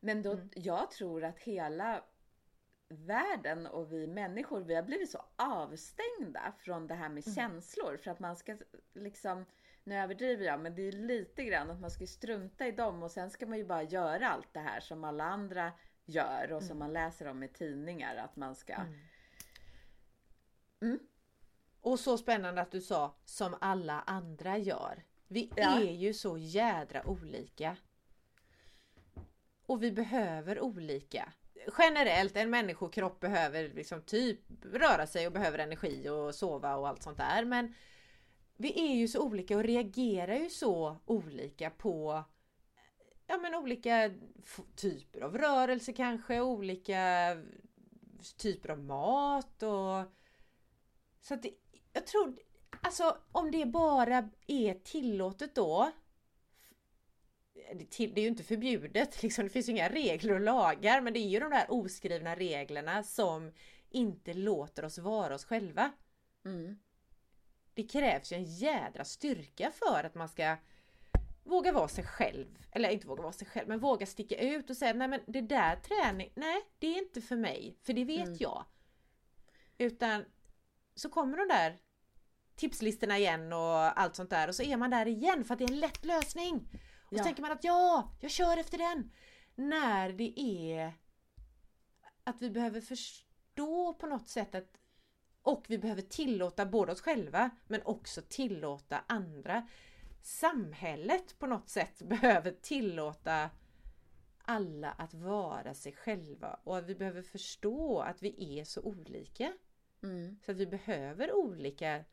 Men 0.00 0.22
då, 0.22 0.32
Mm. 0.32 0.48
jag 0.54 0.90
tror 0.90 1.24
att 1.24 1.38
hela 1.38 2.04
världen 2.88 3.66
och 3.66 3.92
vi 3.92 4.06
människor, 4.06 4.60
vi 4.60 4.74
har 4.74 4.82
blivit 4.82 5.10
så 5.10 5.24
avstängda 5.36 6.52
från 6.58 6.86
det 6.86 6.94
här 6.94 7.08
med 7.08 7.26
Mm. 7.26 7.34
känslor. 7.34 7.96
För 7.96 8.10
att 8.10 8.20
man 8.20 8.36
ska 8.36 8.56
liksom, 8.94 9.44
nu 9.84 9.94
överdriver 9.94 10.44
jag, 10.44 10.60
men 10.60 10.74
det 10.74 10.88
är 10.88 10.92
lite 10.92 11.44
grann 11.44 11.70
att 11.70 11.80
man 11.80 11.90
ska 11.90 12.06
strunta 12.06 12.66
i 12.66 12.72
dem 12.72 13.02
och 13.02 13.10
sen 13.10 13.30
ska 13.30 13.46
man 13.46 13.58
ju 13.58 13.64
bara 13.64 13.82
göra 13.82 14.28
allt 14.28 14.52
det 14.52 14.60
här 14.60 14.80
som 14.80 15.04
alla 15.04 15.24
andra 15.24 15.72
gör 16.04 16.52
och 16.52 16.62
som 16.62 16.78
man 16.78 16.92
läser 16.92 17.26
om 17.26 17.42
i 17.42 17.48
tidningar 17.48 18.16
att 18.16 18.36
man 18.36 18.54
ska. 18.54 18.74
Mm. 18.74 18.94
Mm. 20.80 20.98
Och 21.80 22.00
så 22.00 22.18
spännande 22.18 22.60
att 22.60 22.70
du 22.70 22.80
sa 22.80 23.14
som 23.24 23.56
alla 23.60 24.00
andra 24.00 24.58
gör. 24.58 25.04
Vi 25.28 25.52
Ja. 25.56 25.80
är 25.80 25.92
ju 25.92 26.14
så 26.14 26.38
jädra 26.38 27.06
olika. 27.06 27.76
Och 29.66 29.82
vi 29.82 29.92
behöver 29.92 30.60
olika. 30.60 31.32
Generellt, 31.78 32.36
en 32.36 32.50
människokropp 32.50 33.20
behöver 33.20 33.68
liksom 33.68 34.02
typ 34.02 34.40
röra 34.64 35.06
sig 35.06 35.26
och 35.26 35.32
behöver 35.32 35.58
energi 35.58 36.08
och 36.08 36.34
sova 36.34 36.76
och 36.76 36.88
allt 36.88 37.02
sånt 37.02 37.18
där. 37.18 37.44
Men 37.44 37.74
vi 38.56 38.90
är 38.90 38.94
ju 38.94 39.08
så 39.08 39.22
olika 39.22 39.56
och 39.56 39.64
reagerar 39.64 40.34
ju 40.34 40.50
så 40.50 40.96
olika 41.04 41.70
på 41.70 42.24
ja, 43.26 43.38
men 43.38 43.54
olika 43.54 44.10
typer 44.76 45.20
av 45.20 45.38
rörelse 45.38 45.92
kanske, 45.92 46.40
olika 46.40 47.36
typer 48.36 48.68
av 48.68 48.78
mat 48.78 49.62
och 49.62 50.12
så 51.20 51.34
att 51.34 51.42
det, 51.42 51.50
jag 51.92 52.06
tror, 52.06 52.38
alltså 52.82 53.18
om 53.32 53.50
det 53.50 53.66
bara 53.66 54.30
är 54.46 54.74
tillåtet 54.74 55.54
då 55.54 55.92
det, 57.54 57.90
till, 57.90 58.14
det 58.14 58.20
är 58.20 58.22
ju 58.22 58.28
inte 58.28 58.44
förbjudet, 58.44 59.22
liksom, 59.22 59.44
det 59.44 59.50
finns 59.50 59.68
ju 59.68 59.72
inga 59.72 59.88
regler 59.88 60.34
och 60.34 60.40
lagar 60.40 61.00
men 61.00 61.12
det 61.12 61.18
är 61.18 61.28
ju 61.28 61.40
de 61.40 61.50
där 61.50 61.66
oskrivna 61.68 62.36
reglerna 62.36 63.02
som 63.02 63.52
inte 63.90 64.34
låter 64.34 64.84
oss 64.84 64.98
vara 64.98 65.34
oss 65.34 65.44
själva. 65.44 65.92
Mm. 66.44 66.78
Det 67.74 67.82
krävs 67.82 68.32
ju 68.32 68.36
en 68.36 68.44
jädra 68.44 69.04
styrka 69.04 69.70
för 69.70 70.04
att 70.04 70.14
man 70.14 70.28
ska 70.28 70.56
våga 71.42 71.72
vara 71.72 71.88
sig 71.88 72.04
själv. 72.04 72.58
Eller 72.70 72.88
inte 72.88 73.06
våga 73.06 73.22
vara 73.22 73.32
sig 73.32 73.46
själv, 73.46 73.68
men 73.68 73.78
våga 73.78 74.06
sticka 74.06 74.36
ut 74.36 74.70
och 74.70 74.76
säga 74.76 74.92
nej 74.92 75.08
men 75.08 75.20
det 75.26 75.40
där 75.40 75.76
träning, 75.76 76.32
nej 76.34 76.62
det 76.78 76.86
är 76.86 76.98
inte 76.98 77.20
för 77.20 77.36
mig. 77.36 77.78
För 77.82 77.92
det 77.92 78.04
vet 78.04 78.26
Mm. 78.26 78.36
jag. 78.40 78.64
Utan 79.78 80.24
så 80.94 81.08
kommer 81.08 81.36
de 81.36 81.48
där 81.48 81.78
tipslistorna 82.56 83.18
igen 83.18 83.52
och 83.52 84.00
allt 84.00 84.16
sånt 84.16 84.30
där 84.30 84.48
och 84.48 84.54
så 84.54 84.62
är 84.62 84.76
man 84.76 84.90
där 84.90 85.06
igen 85.08 85.44
för 85.44 85.54
att 85.54 85.58
det 85.58 85.64
är 85.64 85.70
en 85.72 85.80
lätt 85.80 86.04
lösning. 86.04 86.68
Och 87.06 87.12
Ja. 87.12 87.18
så 87.18 87.24
tänker 87.24 87.42
man 87.42 87.52
att 87.52 87.64
ja, 87.64 88.10
jag 88.20 88.30
kör 88.30 88.56
efter 88.56 88.78
den. 88.78 89.12
När 89.54 90.12
det 90.12 90.40
är 90.40 90.92
att 92.24 92.42
vi 92.42 92.50
behöver 92.50 92.80
förstå 92.80 93.94
på 93.94 94.06
något 94.06 94.28
sätt 94.28 94.54
att 94.54 94.78
och 95.44 95.64
vi 95.68 95.78
behöver 95.78 96.02
tillåta 96.02 96.66
både 96.66 96.92
oss 96.92 97.00
själva 97.00 97.50
men 97.66 97.82
också 97.84 98.22
tillåta 98.28 99.04
andra. 99.06 99.68
samhället 100.22 101.38
på 101.38 101.46
något 101.46 101.68
sätt 101.68 102.02
behöver 102.08 102.50
tillåta 102.50 103.50
alla 104.38 104.90
att 104.90 105.14
vara 105.14 105.74
sig 105.74 105.92
själva 105.92 106.60
och 106.64 106.88
vi 106.88 106.94
behöver 106.94 107.22
förstå 107.22 108.00
att 108.00 108.22
vi 108.22 108.58
är 108.58 108.64
så 108.64 108.80
olika. 108.80 109.52
Mm. 110.02 110.38
Så 110.44 110.50
att 110.52 110.56
vi 110.56 110.66
behöver 110.66 111.32
olika 111.32 112.04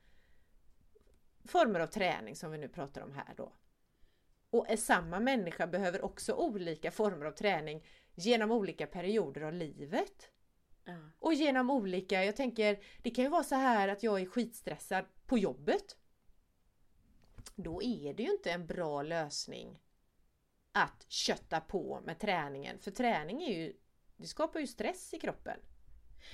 former 1.46 1.80
av 1.80 1.88
träning 1.88 2.36
som 2.36 2.52
vi 2.52 2.58
nu 2.58 2.70
pratar 2.70 3.02
om 3.02 3.13
här 3.13 3.34
då. 3.38 3.54
Och 4.50 4.67
samma 4.78 5.20
människa 5.20 5.67
behöver 5.67 6.02
också 6.06 6.34
olika 6.34 6.91
former 6.91 7.26
av 7.26 7.32
träning 7.32 7.86
genom 8.15 8.52
olika 8.52 8.88
perioder 8.88 9.41
av 9.41 9.54
livet. 9.54 10.30
Ja. 10.86 10.98
Och 11.20 11.34
genom 11.34 11.70
olika, 11.70 12.26
jag 12.26 12.36
tänker, 12.36 12.80
det 13.02 13.10
kan 13.10 13.24
ju 13.24 13.30
vara 13.30 13.44
så 13.44 13.56
här 13.56 13.88
att 13.88 14.04
jag 14.04 14.22
är 14.22 14.26
skitstressad 14.26 15.06
på 15.26 15.38
jobbet. 15.38 15.98
Då 17.56 17.84
är 17.84 18.13
det 18.13 18.24
ju 18.24 18.32
inte 18.32 18.52
en 18.52 18.67
bra 18.67 19.02
lösning 19.02 19.80
att 20.72 21.06
kötta 21.10 21.62
på 21.62 22.02
med 22.06 22.20
träningen. 22.20 22.80
För 22.80 22.91
träning 22.91 23.44
är 23.44 23.60
ju, 23.60 23.74
det 24.17 24.28
skapar 24.28 24.60
ju 24.60 24.67
stress 24.67 25.13
i 25.13 25.20
kroppen. 25.20 25.60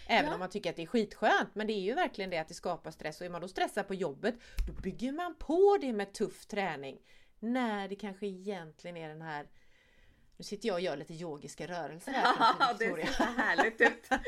Även 0.08 0.26
Ja. 0.26 0.34
om 0.34 0.40
man 0.40 0.50
tycker 0.50 0.70
att 0.70 0.76
det 0.76 0.82
är 0.82 0.88
skitskönt. 0.88 1.56
Men 1.56 1.68
det 1.68 1.74
är 1.74 1.82
ju 1.82 1.94
verkligen 1.94 2.30
det 2.30 2.38
att 2.38 2.48
det 2.48 2.54
skapar 2.54 2.92
stress. 2.92 3.20
Och 3.22 3.26
är 3.26 3.30
man 3.30 3.42
då 3.42 3.48
stressad 3.48 3.88
på 3.88 3.94
jobbet, 3.94 4.36
då 4.68 4.74
bygger 4.74 5.12
man 5.12 5.36
på 5.36 5.78
det 5.82 5.94
med 5.94 6.14
tuff 6.14 6.46
träning. 6.46 7.00
När 7.40 7.88
det 7.88 7.96
kanske 7.96 8.28
egentligen 8.28 8.98
är 8.98 9.10
den 9.10 9.22
här 9.22 9.48
nu 10.38 10.44
sitter 10.44 10.68
jag 10.68 10.76
och 10.76 10.82
gör 10.82 10.98
lite 10.98 11.14
yogiska 11.14 11.68
rörelser 11.68 12.12
här. 12.12 12.36
Ja, 12.60 12.74
det 12.80 12.86
ser 12.96 13.06
så 13.14 13.24
härligt 13.24 13.82
ut. 13.82 14.10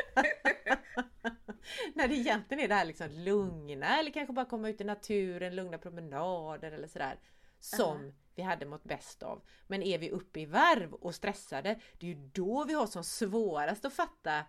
När 1.94 2.08
det 2.08 2.16
egentligen 2.16 2.64
är 2.64 2.68
det 2.68 2.76
här 2.76 2.86
liksom 2.86 3.08
lugna 3.10 4.00
eller 4.00 4.12
kanske 4.12 4.34
bara 4.34 4.46
komma 4.46 4.70
ut 4.70 4.82
i 4.82 4.84
naturen, 4.84 5.56
lugna 5.56 5.78
promenader 5.78 6.72
eller 6.72 6.88
sådär. 6.88 7.20
Som 7.60 8.06
Ja. 8.06 8.12
vi 8.36 8.42
hade 8.44 8.66
mått 8.66 8.84
bäst 8.84 9.24
av. 9.24 9.42
Men 9.68 9.84
är 9.84 9.98
vi 9.98 10.10
uppe 10.12 10.40
i 10.40 10.46
varv 10.46 10.94
och 10.94 11.16
stressade, 11.16 11.80
det 12.00 12.06
är 12.06 12.10
ju 12.10 12.30
då 12.34 12.64
vi 12.66 12.74
har 12.74 12.88
som 12.88 13.04
svårast 13.04 13.86
att 13.86 13.94
fatta 13.94 14.46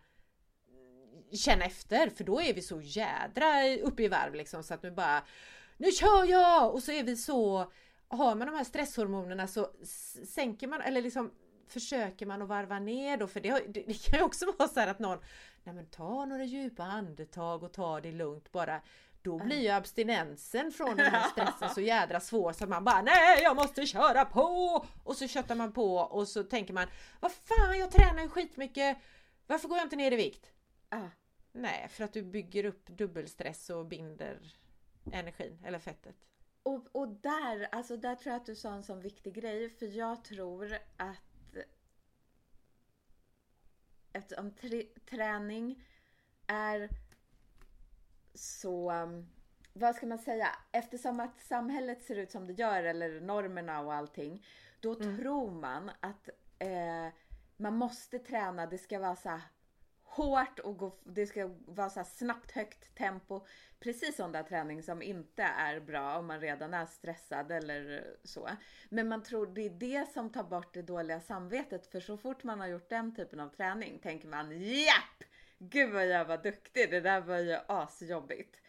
känna 1.32 1.64
efter 1.64 2.10
för 2.10 2.24
då 2.24 2.40
är 2.42 2.54
vi 2.54 2.62
så 2.62 2.80
jädra 2.80 3.68
uppe 3.82 4.02
i 4.02 4.08
varv 4.08 4.34
liksom 4.34 4.62
så 4.62 4.74
att 4.74 4.82
nu 4.82 4.90
bara 4.90 5.22
Nu 5.76 5.90
kör 5.92 6.24
jag! 6.24 6.74
Och 6.74 6.82
så 6.82 6.92
är 6.92 7.04
vi 7.04 7.16
så 7.16 7.72
Har 8.08 8.34
man 8.34 8.46
de 8.46 8.56
här 8.56 8.64
stresshormonerna 8.64 9.46
så 9.46 9.70
sänker 10.26 10.66
man 10.66 10.80
eller 10.80 11.02
liksom 11.02 11.30
Försöker 11.70 12.26
man 12.26 12.42
att 12.42 12.48
varva 12.48 12.78
ner 12.78 13.16
då 13.16 13.26
för 13.26 13.40
det, 13.40 13.48
har- 13.48 13.62
det, 13.68 13.82
det 13.86 14.04
kan 14.06 14.18
ju 14.18 14.24
också 14.24 14.46
vara 14.58 14.68
så 14.68 14.80
här 14.80 14.88
att 14.88 14.98
någon 14.98 15.18
Nej 15.64 15.74
men 15.74 15.86
ta 15.86 16.24
några 16.24 16.44
djupa 16.44 16.82
andetag 16.82 17.62
och 17.62 17.72
ta 17.72 18.00
det 18.00 18.12
lugnt 18.12 18.52
bara 18.52 18.80
Då 19.22 19.38
blir 19.38 19.58
ju 19.60 19.68
abstinensen 19.68 20.72
från 20.72 20.96
den 20.96 21.06
här 21.12 21.28
stressen 21.30 21.70
så 21.74 21.80
jädra 21.80 22.20
svår 22.20 22.52
så 22.52 22.66
man 22.66 22.84
bara 22.84 23.02
Nej 23.02 23.42
jag 23.42 23.56
måste 23.56 23.86
köra 23.86 24.24
på! 24.24 24.86
Och 25.04 25.16
så 25.16 25.28
köttar 25.28 25.54
man 25.54 25.72
på 25.72 25.96
och 25.96 26.28
så 26.28 26.42
tänker 26.44 26.74
man 26.74 26.86
Vad 27.20 27.32
fan 27.32 27.78
jag 27.78 27.90
tränar 27.90 28.22
ju 28.22 28.28
skitmycket 28.28 28.98
Varför 29.46 29.68
går 29.68 29.76
jag 29.78 29.86
inte 29.86 29.96
ner 29.96 30.12
i 30.12 30.16
vikt? 30.16 30.52
Ja. 30.90 31.10
Nej, 31.52 31.88
för 31.90 32.04
att 32.04 32.12
du 32.12 32.22
bygger 32.22 32.64
upp 32.64 32.86
dubbelstress 32.86 33.70
och 33.70 33.86
binder 33.86 34.38
energin 35.12 35.58
eller 35.64 35.78
fettet. 35.78 36.16
Och, 36.62 36.86
och 36.92 37.08
där, 37.08 37.68
alltså 37.72 37.96
där 37.96 38.14
tror 38.14 38.32
jag 38.32 38.40
att 38.40 38.46
du 38.46 38.54
sa 38.56 38.72
en 38.72 38.82
sån 38.82 39.00
viktig 39.00 39.34
grej 39.34 39.68
för 39.70 39.86
jag 39.86 40.24
tror 40.24 40.72
att 40.96 41.29
eftersom 44.12 44.50
tr- 44.50 45.00
träning 45.10 45.84
är 46.46 46.90
så, 48.34 48.92
um, 48.92 49.28
vad 49.72 49.94
ska 49.94 50.06
man 50.06 50.18
säga, 50.18 50.48
eftersom 50.72 51.20
att 51.20 51.40
samhället 51.40 52.02
ser 52.02 52.16
ut 52.16 52.30
som 52.30 52.46
det 52.46 52.52
gör 52.52 52.84
eller 52.84 53.20
normerna 53.20 53.80
och 53.80 53.94
allting, 53.94 54.46
då 54.80 54.94
tror 54.94 55.50
man 55.50 55.90
att 56.00 56.28
eh, 56.58 57.08
man 57.56 57.76
måste 57.76 58.18
träna, 58.18 58.66
det 58.66 58.78
ska 58.78 58.98
vara 58.98 59.16
så 59.16 59.28
här 59.28 59.40
hårt 60.10 60.58
och 60.58 60.76
gå, 60.76 60.98
det 61.04 61.26
ska 61.26 61.50
vara 61.66 61.90
så 61.90 62.04
snabbt 62.04 62.50
högt 62.50 62.94
tempo. 62.94 63.46
Precis 63.80 64.16
sån 64.16 64.32
där 64.32 64.42
träning 64.42 64.82
som 64.82 65.02
inte 65.02 65.42
är 65.42 65.80
bra 65.80 66.18
om 66.18 66.26
man 66.26 66.40
redan 66.40 66.74
är 66.74 66.86
stressad 66.86 67.52
eller 67.52 68.04
så. 68.24 68.48
Men 68.88 69.08
man 69.08 69.22
tror 69.22 69.46
det 69.46 69.66
är 69.66 69.70
det 69.70 70.08
som 70.12 70.30
tar 70.30 70.44
bort 70.44 70.74
det 70.74 70.82
dåliga 70.82 71.20
samvetet 71.20 71.86
för 71.86 72.00
så 72.00 72.16
fort 72.16 72.44
man 72.44 72.60
har 72.60 72.66
gjort 72.66 72.88
den 72.88 73.14
typen 73.14 73.40
av 73.40 73.48
träning 73.48 73.98
tänker 73.98 74.28
man 74.28 74.60
japp! 74.60 75.24
Gud 75.58 75.92
vad 75.92 76.06
jag 76.06 76.24
var 76.24 76.38
duktig, 76.38 76.90
det 76.90 77.00
där 77.00 77.20
var 77.20 77.38
ju 77.38 77.58
asjobbigt. 77.66 78.60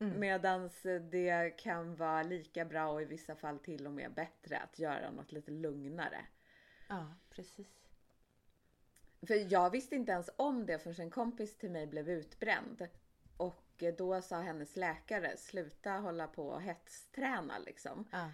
Mm. 0.00 0.20
Medans 0.20 0.82
det 1.10 1.50
kan 1.58 1.96
vara 1.96 2.22
lika 2.22 2.64
bra 2.64 2.88
och 2.88 3.02
i 3.02 3.04
vissa 3.04 3.34
fall 3.34 3.58
till 3.58 3.86
och 3.86 3.92
med 3.92 4.14
bättre 4.14 4.58
att 4.58 4.78
göra 4.78 5.10
något 5.10 5.32
lite 5.32 5.50
lugnare. 5.50 6.26
Ja, 6.88 7.14
precis. 7.30 7.79
För 9.26 9.52
jag 9.52 9.70
visste 9.70 9.94
inte 9.96 10.12
ens 10.12 10.30
om 10.36 10.66
det 10.66 10.78
förrän 10.78 11.00
en 11.00 11.10
kompis 11.10 11.56
till 11.58 11.70
mig 11.70 11.86
blev 11.86 12.10
utbränd. 12.10 12.88
Och 13.36 13.84
då 13.98 14.22
sa 14.22 14.40
hennes 14.40 14.76
läkare, 14.76 15.36
sluta 15.36 15.92
hålla 15.92 16.26
på 16.26 16.48
och 16.48 16.62
hetsträna 16.62 17.58
liksom. 17.58 18.08
Ja, 18.12 18.30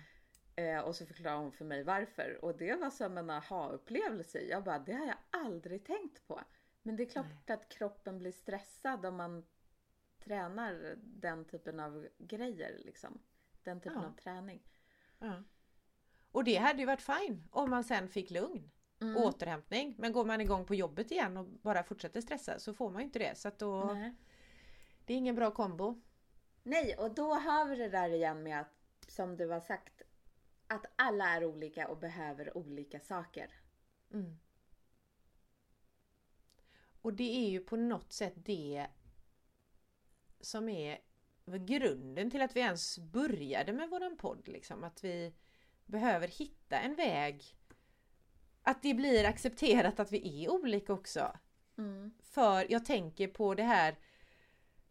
Eh, 0.59 0.81
och 0.81 0.97
så 0.97 1.07
förklarade 1.07 1.41
hon 1.41 1.53
för 1.53 1.65
mig 1.65 1.83
varför. 1.83 2.39
Och 2.45 2.57
det 2.57 2.75
var 2.75 2.91
som 2.91 3.19
en 3.19 3.31
aha-upplevelse. 3.31 4.41
Jag 4.41 4.65
bara, 4.65 4.79
det 4.79 4.93
har 4.93 5.07
jag 5.07 5.17
aldrig 5.31 5.85
tänkt 5.85 6.27
på. 6.27 6.41
Men 6.83 6.97
det 6.97 7.03
är 7.03 7.09
klart 7.09 7.27
Nej. 7.47 7.55
att 7.57 7.69
kroppen 7.69 8.19
blir 8.19 8.33
stressad 8.33 9.07
om 9.07 9.17
man 9.17 9.45
tränar 10.19 10.95
den 10.99 11.45
typen 11.45 11.81
av 11.81 12.09
grejer 12.19 12.79
liksom. 12.85 13.19
Den 13.63 13.81
typen 13.81 13.99
Ja. 14.03 14.07
av 14.09 14.13
träning. 14.13 14.63
ja. 15.19 15.43
Och 16.33 16.45
det 16.45 16.57
hade 16.57 16.79
ju 16.81 16.87
varit 16.87 17.03
fine 17.03 17.49
om 17.51 17.71
man 17.71 17.85
sen 17.85 18.09
fick 18.09 18.31
lugn. 18.31 18.71
Mm. 19.01 19.17
Återhämtning. 19.17 19.95
Men 19.99 20.13
går 20.13 20.25
man 20.25 20.41
igång 20.41 20.65
på 20.65 20.75
jobbet 20.75 21.11
igen 21.11 21.37
och 21.37 21.45
bara 21.45 21.83
fortsätter 21.83 22.21
stressa 22.21 22.59
så 22.59 22.75
får 22.75 22.91
man 22.91 23.01
ju 23.01 23.07
inte 23.07 23.19
det. 23.19 23.39
Så 23.39 23.49
att 23.49 23.59
då, 23.59 23.85
Nej. 23.85 24.15
det 25.05 25.13
är 25.15 25.19
ingen 25.19 25.35
bra 25.35 25.51
kombo. 25.51 26.03
Nej, 26.63 26.97
och 26.97 27.15
då 27.15 27.35
har 27.35 27.69
vi 27.69 27.77
det 27.77 27.89
där 27.89 28.09
igen 28.09 28.43
med 28.43 28.61
att, 28.61 28.73
som 29.09 29.37
du 29.37 29.49
har 29.49 29.61
sagt, 29.61 30.03
att 30.67 30.87
alla 30.97 31.29
är 31.29 31.45
olika 31.45 31.89
och 31.89 31.99
behöver 31.99 32.57
olika 32.57 33.01
saker. 33.01 33.51
Mm. 34.13 34.39
Och 37.03 37.15
det 37.15 37.47
är 37.47 37.51
ju 37.51 37.61
på 37.61 37.77
något 37.77 38.13
sätt 38.13 38.35
det 38.37 38.87
som 40.41 40.69
är 40.69 40.99
grunden 41.45 42.31
till 42.31 42.43
att 42.43 42.57
vi 42.57 42.61
ens 42.61 42.99
började 42.99 43.73
med 43.73 43.91
våran 43.91 44.17
podd. 44.17 44.49
Liksom. 44.49 44.85
Att 44.85 45.05
vi 45.05 45.35
behöver 45.85 46.29
hitta 46.29 46.79
en 46.79 46.95
väg. 46.95 47.57
Att 48.67 48.83
det 48.83 48.95
blir 48.95 49.25
accepterat 49.25 50.01
att 50.01 50.13
vi 50.13 50.45
är 50.45 50.51
olika 50.51 50.93
också. 50.93 51.33
Mm. 51.79 52.13
För 52.23 52.73
jag 52.73 52.85
tänker 52.85 53.29
på 53.29 53.55
det 53.55 53.63
här 53.63 53.97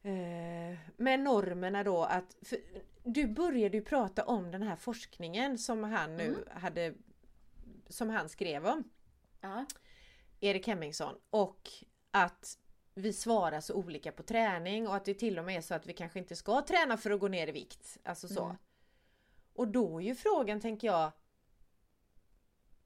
eh, 0.04 0.78
med 0.98 1.20
normerna 1.20 1.84
då 1.84 2.04
att 2.04 2.38
för, 2.42 2.58
du 3.04 3.28
började 3.28 3.78
ju 3.78 3.84
prata 3.84 4.24
om 4.24 4.52
den 4.52 4.64
här 4.64 4.76
forskningen 4.76 5.58
som 5.58 5.84
han 5.84 6.18
nu 6.18 6.28
Mm. 6.28 6.62
hade 6.62 6.94
som 7.90 8.10
han 8.10 8.30
skrev 8.30 8.66
om. 8.68 8.84
Ja. 9.42 9.66
Erik 10.40 10.68
Hemmingsson 10.68 11.16
och 11.30 11.70
att 12.12 12.58
vi 12.94 13.14
svarar 13.14 13.62
så 13.62 13.74
olika 13.74 14.12
på 14.12 14.24
träning 14.24 14.88
och 14.88 14.96
att 14.96 15.06
det 15.06 15.14
till 15.14 15.40
och 15.40 15.46
med 15.46 15.58
är 15.58 15.62
så 15.62 15.74
att 15.74 15.88
vi 15.88 15.94
kanske 15.94 16.20
inte 16.20 16.36
ska 16.36 16.62
träna 16.62 16.98
för 16.98 17.12
att 17.12 17.20
gå 17.20 17.28
ner 17.28 17.48
i 17.48 17.52
vikt. 17.52 17.98
Alltså 18.04 18.28
så. 18.28 18.44
Mm. 18.44 18.58
Och 19.54 19.68
då 19.68 20.02
är 20.02 20.06
ju 20.06 20.16
frågan 20.16 20.62
tänker 20.62 20.88
jag 20.88 21.12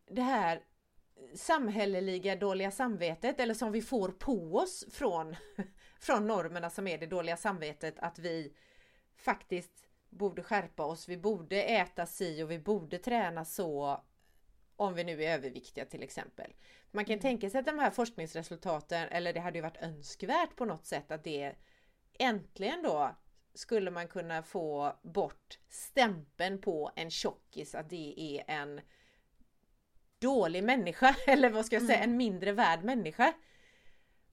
Det 0.05 0.21
här 0.21 0.63
samhälleliga 1.35 2.35
dåliga 2.35 2.71
samvetet 2.71 3.39
eller 3.39 3.53
som 3.53 3.71
vi 3.71 3.81
får 3.81 4.09
på 4.09 4.55
oss 4.57 4.85
från, 4.91 5.35
från 5.99 6.27
normerna 6.27 6.69
som 6.69 6.87
är 6.87 6.97
det 6.97 7.05
dåliga 7.05 7.37
samvetet 7.37 7.99
att 7.99 8.19
vi 8.19 8.53
faktiskt 9.15 9.89
borde 10.09 10.43
skärpa 10.43 10.85
oss. 10.85 11.07
Vi 11.07 11.17
borde 11.17 11.63
äta 11.63 12.05
si 12.05 12.43
och 12.43 12.51
vi 12.51 12.59
borde 12.59 12.97
träna 12.97 13.45
så 13.45 14.01
om 14.75 14.93
vi 14.93 15.03
nu 15.03 15.23
är 15.23 15.33
överviktiga 15.33 15.85
till 15.85 16.03
exempel. 16.03 16.53
Man 16.91 17.05
kan 17.05 17.13
Mm. 17.13 17.21
tänka 17.21 17.49
sig 17.49 17.59
att 17.59 17.65
de 17.65 17.79
här 17.79 17.91
forskningsresultaten, 17.91 19.07
eller 19.09 19.33
det 19.33 19.39
hade 19.39 19.57
ju 19.57 19.61
varit 19.61 19.81
önskvärt 19.81 20.55
på 20.55 20.65
något 20.65 20.85
sätt 20.85 21.11
att 21.11 21.23
det 21.23 21.55
äntligen 22.19 22.83
då 22.83 23.15
skulle 23.53 23.91
man 23.91 24.07
kunna 24.07 24.43
få 24.43 24.93
bort 25.03 25.59
stämpeln 25.69 26.61
på 26.61 26.91
en 26.95 27.11
tjockis 27.11 27.75
att 27.75 27.89
det 27.89 28.13
är 28.17 28.43
en 28.47 28.81
dålig 30.19 30.63
människa 30.63 31.15
eller 31.27 31.49
vad 31.49 31.65
ska 31.65 31.75
jag 31.75 31.85
säga, 31.85 31.97
Mm. 31.97 32.09
en 32.09 32.17
mindre 32.17 32.51
värd 32.51 32.83
människa. 32.83 33.33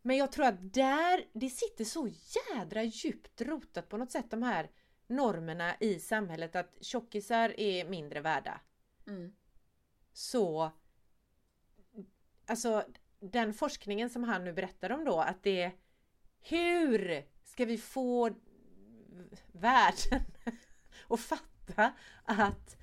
Men 0.03 0.17
jag 0.17 0.33
tror 0.33 0.47
att 0.47 0.75
där, 0.75 1.25
det 1.33 1.51
sitter 1.51 1.85
så 1.85 2.09
jädra 2.55 2.83
djupt 2.83 3.41
rotat 3.41 3.89
på 3.89 3.97
något 3.97 4.11
sätt 4.13 4.31
de 4.31 4.43
här 4.43 4.71
normerna 5.07 5.77
i 5.81 6.01
samhället 6.01 6.57
att 6.57 6.79
tjockisar 6.81 7.61
är 7.61 7.85
mindre 7.89 8.21
värda. 8.21 8.61
Mm. 9.07 9.33
Så 10.13 10.73
Alltså 12.47 12.85
den 13.21 13.55
forskningen 13.55 14.11
som 14.11 14.25
han 14.25 14.45
nu 14.45 14.53
berättar 14.53 14.91
om 14.93 15.05
då 15.05 15.21
att 15.21 15.43
det 15.43 15.73
Hur 16.41 17.25
ska 17.45 17.65
vi 17.65 17.79
få 17.79 18.31
världen 19.53 20.23
att 21.09 21.21
fatta 21.21 21.93
att 22.25 22.77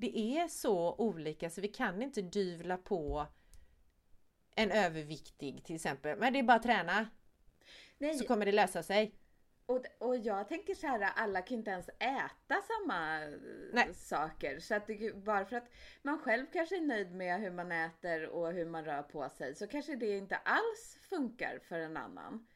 det 0.00 0.18
är 0.18 0.48
så 0.48 0.94
olika 0.94 1.50
så 1.50 1.60
vi 1.60 1.68
kan 1.68 2.02
inte 2.02 2.22
dyvla 2.22 2.76
på 2.76 3.26
en 4.56 4.70
överviktig 4.70 5.64
till 5.64 5.74
exempel. 5.76 6.18
Men 6.18 6.32
det 6.32 6.38
är 6.38 6.42
bara 6.42 6.56
att 6.56 6.62
träna. 6.62 7.08
Nej. 7.98 8.14
Så 8.14 8.26
kommer 8.26 8.46
det 8.46 8.52
lösa 8.52 8.82
sig. 8.82 9.14
Och, 9.66 9.84
och 9.98 10.16
jag 10.16 10.48
tänker 10.48 10.74
så 10.74 10.86
här, 10.86 11.00
alla 11.16 11.42
kan 11.42 11.58
inte 11.58 11.70
ens 11.70 11.88
äta 11.88 12.62
samma 12.62 13.18
Nej. 13.72 13.94
saker. 13.94 14.60
Så 14.60 14.74
att 14.74 14.86
det, 14.86 15.16
bara 15.16 15.44
för 15.44 15.56
att 15.56 15.70
man 16.02 16.18
själv 16.18 16.46
kanske 16.52 16.76
är 16.76 16.80
nöjd 16.80 17.14
med 17.14 17.40
hur 17.40 17.50
man 17.50 17.72
äter 17.72 18.26
och 18.26 18.52
hur 18.52 18.66
man 18.66 18.84
rör 18.84 19.02
på 19.02 19.28
sig 19.28 19.54
så 19.54 19.66
kanske 19.66 19.96
det 19.96 20.16
inte 20.16 20.36
alls 20.36 20.98
funkar 21.00 21.58
för 21.62 21.78
en 21.78 21.96
annan. 21.96 22.46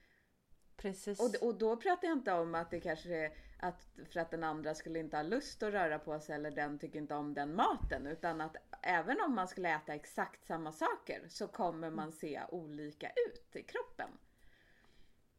Precis. 0.76 1.20
Och, 1.20 1.48
och 1.48 1.58
då 1.58 1.76
pratar 1.76 2.08
jag 2.08 2.16
inte 2.16 2.32
om 2.32 2.54
att 2.54 2.70
det 2.70 2.80
kanske 2.80 3.14
är 3.14 3.32
att 3.58 3.88
för 4.12 4.20
att 4.20 4.30
den 4.30 4.44
andra 4.44 4.74
skulle 4.74 4.98
inte 4.98 5.16
ha 5.16 5.22
lust 5.22 5.62
att 5.62 5.72
röra 5.72 5.98
på 5.98 6.20
sig 6.20 6.34
eller 6.34 6.50
den 6.50 6.78
tycker 6.78 6.98
inte 6.98 7.14
om 7.14 7.34
den 7.34 7.54
maten. 7.54 8.06
Utan 8.06 8.40
att 8.40 8.56
även 8.82 9.20
om 9.20 9.34
man 9.34 9.48
skulle 9.48 9.74
äta 9.74 9.94
exakt 9.94 10.46
samma 10.46 10.72
saker 10.72 11.24
så 11.28 11.48
kommer 11.48 11.90
man 11.90 12.12
se 12.12 12.42
olika 12.48 13.10
ut 13.26 13.56
i 13.56 13.62
kroppen. 13.62 14.10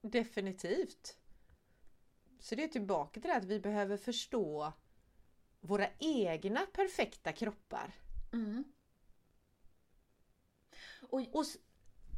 Definitivt. 0.02 1.18
Så 2.40 2.56
det 2.56 2.64
är 2.64 2.68
tillbaka 2.68 3.20
till 3.20 3.30
det 3.30 3.36
att 3.36 3.46
vi 3.46 3.60
behöver 3.60 3.98
förstå 3.98 4.74
våra 5.60 5.88
egna 6.00 6.66
perfekta 6.74 7.32
kroppar. 7.32 7.96
Mm. 8.34 8.64
Och, 11.10 11.22
och 11.32 11.46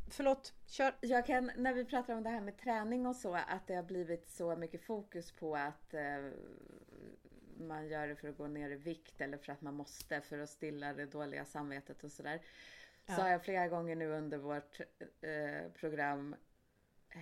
Förlåt, 0.09 0.53
kör! 0.65 0.95
Jag 1.01 1.25
kan, 1.25 1.51
när 1.55 1.73
vi 1.73 1.85
pratar 1.85 2.15
om 2.15 2.23
det 2.23 2.29
här 2.29 2.41
med 2.41 2.57
träning 2.57 3.05
och 3.05 3.15
så, 3.15 3.33
att 3.35 3.67
det 3.67 3.75
har 3.75 3.83
blivit 3.83 4.29
så 4.29 4.55
mycket 4.55 4.81
fokus 4.81 5.31
på 5.31 5.55
att 5.55 5.93
eh, 5.93 6.31
man 7.59 7.87
gör 7.87 8.07
det 8.07 8.15
för 8.15 8.27
att 8.27 8.37
gå 8.37 8.47
ner 8.47 8.69
i 8.69 8.75
vikt 8.75 9.21
eller 9.21 9.37
för 9.37 9.51
att 9.51 9.61
man 9.61 9.73
måste 9.73 10.21
för 10.21 10.39
att 10.39 10.49
stilla 10.49 10.93
det 10.93 11.05
dåliga 11.05 11.45
samvetet 11.45 12.03
och 12.03 12.11
sådär. 12.11 12.41
Ja. 13.05 13.15
Så 13.15 13.21
har 13.21 13.29
jag 13.29 13.43
flera 13.43 13.67
gånger 13.67 13.95
nu 13.95 14.07
under 14.07 14.37
vårt 14.37 14.79
eh, 15.21 15.71
program 15.73 16.35
eh, 17.09 17.19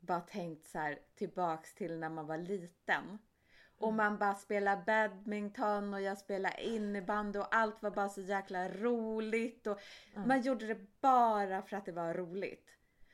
bara 0.00 0.20
tänkt 0.20 0.66
så 0.66 0.78
här 0.78 0.98
tillbaks 1.14 1.74
till 1.74 1.98
när 1.98 2.08
man 2.08 2.26
var 2.26 2.38
liten. 2.38 3.18
Och 3.78 3.92
man 3.92 4.18
bara 4.18 4.34
spelade 4.34 4.82
badminton 4.86 5.94
och 5.94 6.00
jag 6.00 6.18
spelade 6.18 6.62
innebandy 6.62 7.38
och 7.38 7.54
allt 7.54 7.82
var 7.82 7.90
bara 7.90 8.08
så 8.08 8.20
jäkla 8.20 8.68
roligt. 8.68 9.66
Och 9.66 9.80
mm. 10.14 10.28
Man 10.28 10.40
gjorde 10.40 10.66
det 10.66 11.00
bara 11.00 11.62
för 11.62 11.76
att 11.76 11.86
det 11.86 11.92
var 11.92 12.14
roligt. 12.14 12.70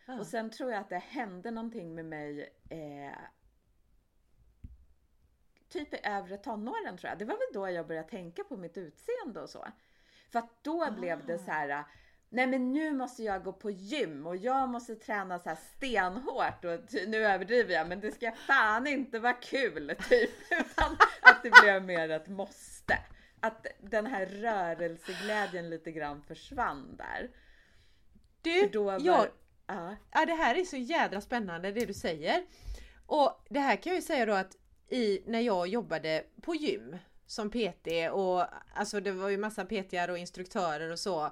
Mm. 0.07 0.20
Och 0.20 0.27
sen 0.27 0.50
tror 0.50 0.70
jag 0.70 0.81
att 0.81 0.88
det 0.88 0.98
hände 0.98 1.50
någonting 1.50 1.94
med 1.94 2.05
mig 2.05 2.53
eh, 2.70 3.18
typ 5.68 5.94
i 5.94 6.00
övre 6.03 6.37
tonåren 6.37 6.96
tror 6.96 7.09
jag. 7.09 7.18
Det 7.18 7.24
var 7.24 7.35
väl 7.35 7.55
då 7.55 7.70
jag 7.70 7.87
började 7.87 8.09
tänka 8.09 8.44
på 8.44 8.57
mitt 8.57 8.77
utseende 8.77 9.40
och 9.40 9.50
så. 9.50 9.66
För 10.31 10.38
att 10.38 10.62
då 10.62 10.92
blev 10.92 11.27
det 11.27 11.38
så 11.38 11.50
här 11.50 11.85
nej 12.35 12.47
men 12.47 12.73
nu 12.73 12.92
måste 12.92 13.23
jag 13.23 13.44
gå 13.44 13.53
på 13.53 13.70
gym 13.70 14.27
och 14.27 14.37
jag 14.37 14.68
måste 14.68 14.94
träna 14.94 15.38
så 15.38 15.49
här 15.49 15.59
stenhårt 15.77 16.64
och 16.64 16.81
nu 17.07 17.27
överdriver 17.27 17.75
jag 17.75 17.88
men 17.88 18.01
det 18.01 18.12
ska 18.12 18.33
fan 18.33 18.87
inte 18.87 19.18
vara 19.18 19.33
kul 19.33 19.94
typ. 20.09 20.31
Utan 20.51 20.97
att 21.23 21.42
det 21.42 21.51
blev 21.62 21.85
mer 21.85 22.09
ett 22.09 22.29
måste. 22.29 22.99
Att 23.40 23.66
den 23.81 24.07
här 24.07 24.27
rörelseglädjen 24.27 25.70
lite 25.70 25.92
grann 25.92 26.23
försvann 26.23 26.97
där. 26.97 27.31
Du, 28.42 28.68
då 28.73 28.85
var, 28.85 29.01
jag, 29.01 29.25
uh. 29.73 29.92
ja, 30.12 30.27
det 30.27 30.35
här 30.35 30.55
är 30.55 30.64
så 30.64 30.77
jädra 30.77 31.20
spännande 31.20 31.73
det 31.73 31.87
du 31.87 31.94
säger. 31.94 32.44
Och 33.07 33.47
det 33.49 33.61
här 33.61 33.77
kan 33.77 33.90
jag 33.90 33.97
ju 33.97 34.07
säga 34.07 34.27
då 34.27 34.33
att 34.33 34.57
i, 34.88 35.23
när 35.27 35.40
jag 35.40 35.68
jobbade 35.68 36.25
på 36.42 36.55
gym 36.55 36.97
som 37.27 37.51
PT 37.51 37.88
och 38.12 38.44
alltså 38.75 39.01
det 39.01 39.12
var 39.12 39.29
ju 39.29 39.38
massa 39.38 39.64
PTR 39.64 40.11
och 40.11 40.18
instruktörer 40.18 40.90
och 40.90 40.99
så 40.99 41.31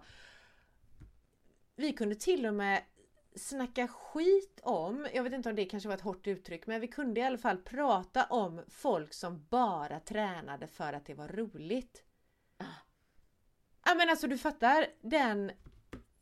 vi 1.82 1.92
kunde 1.92 2.14
till 2.14 2.46
och 2.46 2.54
med 2.54 2.82
snacka 3.36 3.88
skit 3.88 4.60
om, 4.62 5.06
jag 5.14 5.22
vet 5.22 5.32
inte 5.32 5.48
om 5.48 5.56
det 5.56 5.64
kanske 5.64 5.88
var 5.88 5.96
ett 5.96 6.02
hårt 6.02 6.26
uttryck, 6.26 6.66
men 6.66 6.80
vi 6.80 6.88
kunde 6.88 7.20
i 7.20 7.24
alla 7.24 7.38
fall 7.38 7.58
prata 7.58 8.24
om 8.24 8.62
folk 8.68 9.14
som 9.14 9.46
bara 9.50 10.00
tränade 10.00 10.66
för 10.66 10.92
att 10.92 11.06
det 11.06 11.14
var 11.14 11.28
roligt. 11.28 12.02
Ah. 12.56 12.64
Ja 13.84 13.94
men 13.94 14.10
alltså 14.10 14.26
du 14.26 14.38
fattar, 14.38 14.86
den 15.00 15.50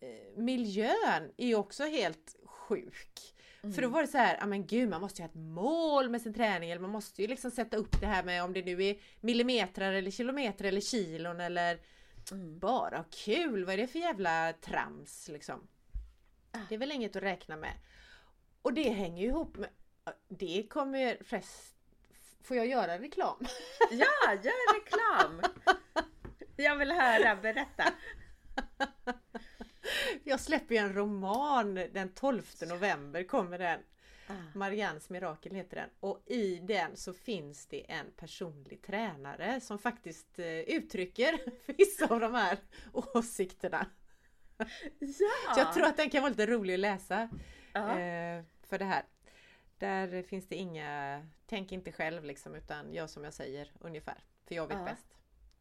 eh, 0.01 0.37
miljön 0.37 1.33
är 1.37 1.47
ju 1.47 1.55
också 1.55 1.85
helt 1.85 2.37
sjuk. 2.45 3.35
Mm. 3.63 3.75
För 3.75 3.83
då 3.83 3.89
var 3.89 4.03
det 4.03 4.09
så 4.09 4.19
här, 4.19 4.37
ja 4.41 4.47
men 4.47 4.67
gud 4.67 4.89
man 4.89 5.01
måste 5.01 5.23
ju 5.23 5.25
ha 5.25 5.29
ett 5.29 5.41
mål 5.41 6.11
med 6.11 6.23
sin 6.23 6.35
träning 6.35 6.71
eller 6.71 6.83
man 6.83 6.91
måste 6.91 7.23
ju 7.23 7.29
liksom 7.29 7.51
sätta 7.51 7.77
upp 7.77 8.01
det 8.01 8.07
här 8.07 8.23
med 8.23 8.45
om 8.45 8.53
det 8.53 8.65
nu 8.65 8.85
är 8.85 8.97
millimeter 9.21 9.93
eller 9.93 10.11
kilometer 10.11 10.65
eller 10.65 10.81
kilon 10.81 11.41
eller 11.41 11.79
Mm. 12.33 12.59
Bara 12.59 13.05
kul! 13.11 13.65
Vad 13.65 13.75
är 13.75 13.79
det 13.79 13.87
för 13.87 13.99
jävla 13.99 14.53
trams 14.53 15.29
liksom? 15.29 15.69
Ah. 16.53 16.59
Det 16.69 16.75
är 16.75 16.79
väl 16.79 16.93
inget 16.93 17.17
att 17.17 17.23
räkna 17.23 17.57
med. 17.57 17.73
Och 18.63 18.73
det 18.73 18.91
hänger 18.91 19.23
ju 19.23 19.29
ihop 19.29 19.57
med... 19.57 19.71
Det 20.29 20.67
kommer 20.71 21.19
förresten... 21.25 21.77
Får 22.43 22.57
jag 22.57 22.67
göra 22.67 22.99
reklam? 22.99 23.47
Ja, 23.91 24.35
gör 24.43 24.81
reklam! 24.81 25.41
Jag 26.57 26.77
vill 26.77 26.93
höra, 26.93 27.37
berätta! 27.37 27.93
Jag 30.25 30.41
släpper 30.41 30.75
ju 30.75 30.79
en 30.79 30.95
roman 30.95 31.75
den 31.75 32.15
12 32.15 32.43
november 32.69 33.25
kommer 33.25 33.59
den. 33.59 33.81
Ah. 34.31 34.59
Mariannes 34.59 35.11
mirakel 35.11 35.55
heter 35.55 35.77
den 35.77 35.91
och 36.01 36.23
i 36.27 36.59
den 36.59 36.97
så 36.97 37.13
finns 37.13 37.67
det 37.67 37.91
en 37.91 38.07
personlig 38.17 38.83
tränare 38.83 39.61
som 39.61 39.79
faktiskt 39.79 40.39
eh, 40.39 40.47
uttrycker 40.47 41.41
vissa 41.79 42.07
av 42.07 42.21
de 42.21 42.35
här 42.35 42.59
åsikterna. 42.93 43.87
Ja. 44.57 44.67
Så 45.55 45.61
jag 45.61 45.73
tror 45.73 45.85
att 45.85 45.97
den 45.97 46.11
kan 46.11 46.23
vara 46.23 46.31
lite 46.31 46.47
rolig 46.47 46.75
att 46.75 46.81
läsa 46.81 47.29
uh 47.77 48.45
för 48.71 48.79
det 48.79 48.85
här. 48.85 49.05
Där 49.79 50.23
finns 50.23 50.49
det 50.49 50.57
inga, 50.57 51.27
tänk 51.47 51.73
inte 51.73 51.93
själv 51.93 52.25
liksom 52.25 52.55
utan 52.55 52.93
gör 52.93 53.07
som 53.07 53.25
jag 53.25 53.35
säger 53.35 53.73
ungefär. 53.81 54.25
För 54.47 54.55
jag 54.55 54.67
vet 54.67 54.77
uh 54.77 54.85
bäst. 54.85 55.07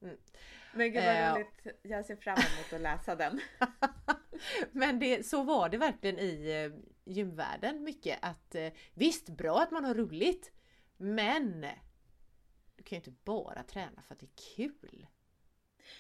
Mm. 0.02 0.18
Men 0.74 0.92
gud 0.92 1.04
vad 1.04 1.16
uh, 1.16 1.34
roligt, 1.34 1.68
jag 1.82 2.06
ser 2.06 2.16
fram 2.16 2.38
emot 2.38 2.74
att 2.74 2.82
läsa 2.82 3.16
den. 3.16 3.40
Men 4.72 5.00
det, 5.00 5.26
så 5.26 5.44
var 5.44 5.70
det 5.70 5.78
verkligen 5.78 6.20
i 6.20 6.72
gymvärlden 7.06 7.84
mycket 7.84 8.20
att 8.22 8.56
eh, 8.56 8.72
visst, 8.94 9.30
bra 9.30 9.60
att 9.60 9.72
man 9.72 9.86
har 9.86 9.96
roligt 9.96 10.52
men 10.98 11.62
du 12.76 12.84
kan 12.84 12.96
ju 12.96 12.98
inte 12.98 13.22
bara 13.24 13.64
träna 13.64 14.02
för 14.02 14.14
att 14.14 14.20
det 14.20 14.26
är 14.26 14.56
kul. 14.56 15.08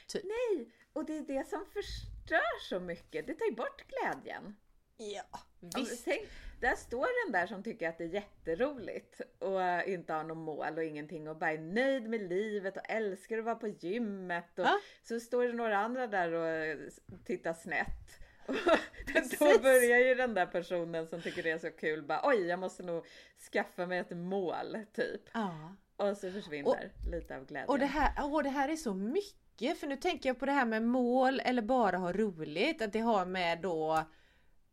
Typ. 0.07 0.23
Nej, 0.23 0.71
och 0.93 1.05
det 1.05 1.17
är 1.17 1.21
det 1.21 1.47
som 1.47 1.65
förstör 1.65 2.69
så 2.69 2.79
mycket. 2.79 3.27
Det 3.27 3.33
tar 3.33 3.45
ju 3.45 3.55
bort 3.55 3.83
glädjen. 3.87 4.55
Ja, 4.97 5.39
visst. 5.59 6.05
Tänk, 6.05 6.27
där 6.59 6.75
står 6.75 7.25
den 7.25 7.31
där 7.31 7.47
som 7.47 7.63
tycker 7.63 7.89
att 7.89 7.97
det 7.97 8.03
är 8.03 8.07
jätteroligt 8.07 9.21
och 9.39 9.87
inte 9.87 10.13
har 10.13 10.23
något 10.23 10.37
mål 10.37 10.77
och 10.77 10.83
ingenting 10.83 11.29
och 11.29 11.37
bara 11.37 11.51
är 11.51 11.57
nöjd 11.57 12.09
med 12.09 12.21
livet 12.29 12.77
och 12.77 12.89
älskar 12.89 13.37
att 13.37 13.45
vara 13.45 13.55
på 13.55 13.67
gymmet. 13.67 14.59
Och 14.59 14.65
ja. 14.65 14.79
Så 15.03 15.19
står 15.19 15.47
det 15.47 15.53
några 15.53 15.77
andra 15.77 16.07
där 16.07 16.31
och 16.31 16.79
tittar 17.25 17.53
snett. 17.53 18.18
då 19.39 19.59
börjar 19.59 19.99
ju 19.99 20.15
den 20.15 20.33
där 20.33 20.45
personen 20.45 21.07
som 21.07 21.21
tycker 21.21 21.43
det 21.43 21.51
är 21.51 21.57
så 21.57 21.71
kul 21.71 22.03
bara 22.03 22.21
oj 22.23 22.45
jag 22.45 22.59
måste 22.59 22.83
nog 22.83 23.05
skaffa 23.51 23.85
mig 23.85 23.99
ett 23.99 24.17
mål 24.17 24.77
typ. 24.93 25.21
Ja. 25.33 25.75
Och 25.97 26.17
så 26.17 26.31
försvinner 26.31 26.69
och, 26.69 27.09
lite 27.11 27.37
av 27.37 27.45
glädjen. 27.45 27.69
Och 27.69 27.79
det, 27.79 27.85
här, 27.85 28.33
och 28.33 28.43
det 28.43 28.49
här 28.49 28.69
är 28.69 28.75
så 28.75 28.93
mycket 28.93 29.79
för 29.79 29.87
nu 29.87 29.95
tänker 29.95 30.29
jag 30.29 30.39
på 30.39 30.45
det 30.45 30.51
här 30.51 30.65
med 30.65 30.83
mål 30.83 31.39
eller 31.39 31.61
bara 31.61 31.97
ha 31.97 32.13
roligt. 32.13 32.81
Att 32.81 32.93
det 32.93 32.99
har 32.99 33.25
med 33.25 33.61
då 33.61 34.03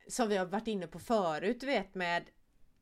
som 0.08 0.28
vi 0.28 0.36
har 0.36 0.46
varit 0.46 0.66
inne 0.66 0.86
på 0.86 0.98
förut, 0.98 1.60
du 1.60 1.66
vet 1.66 1.94
med 1.94 2.24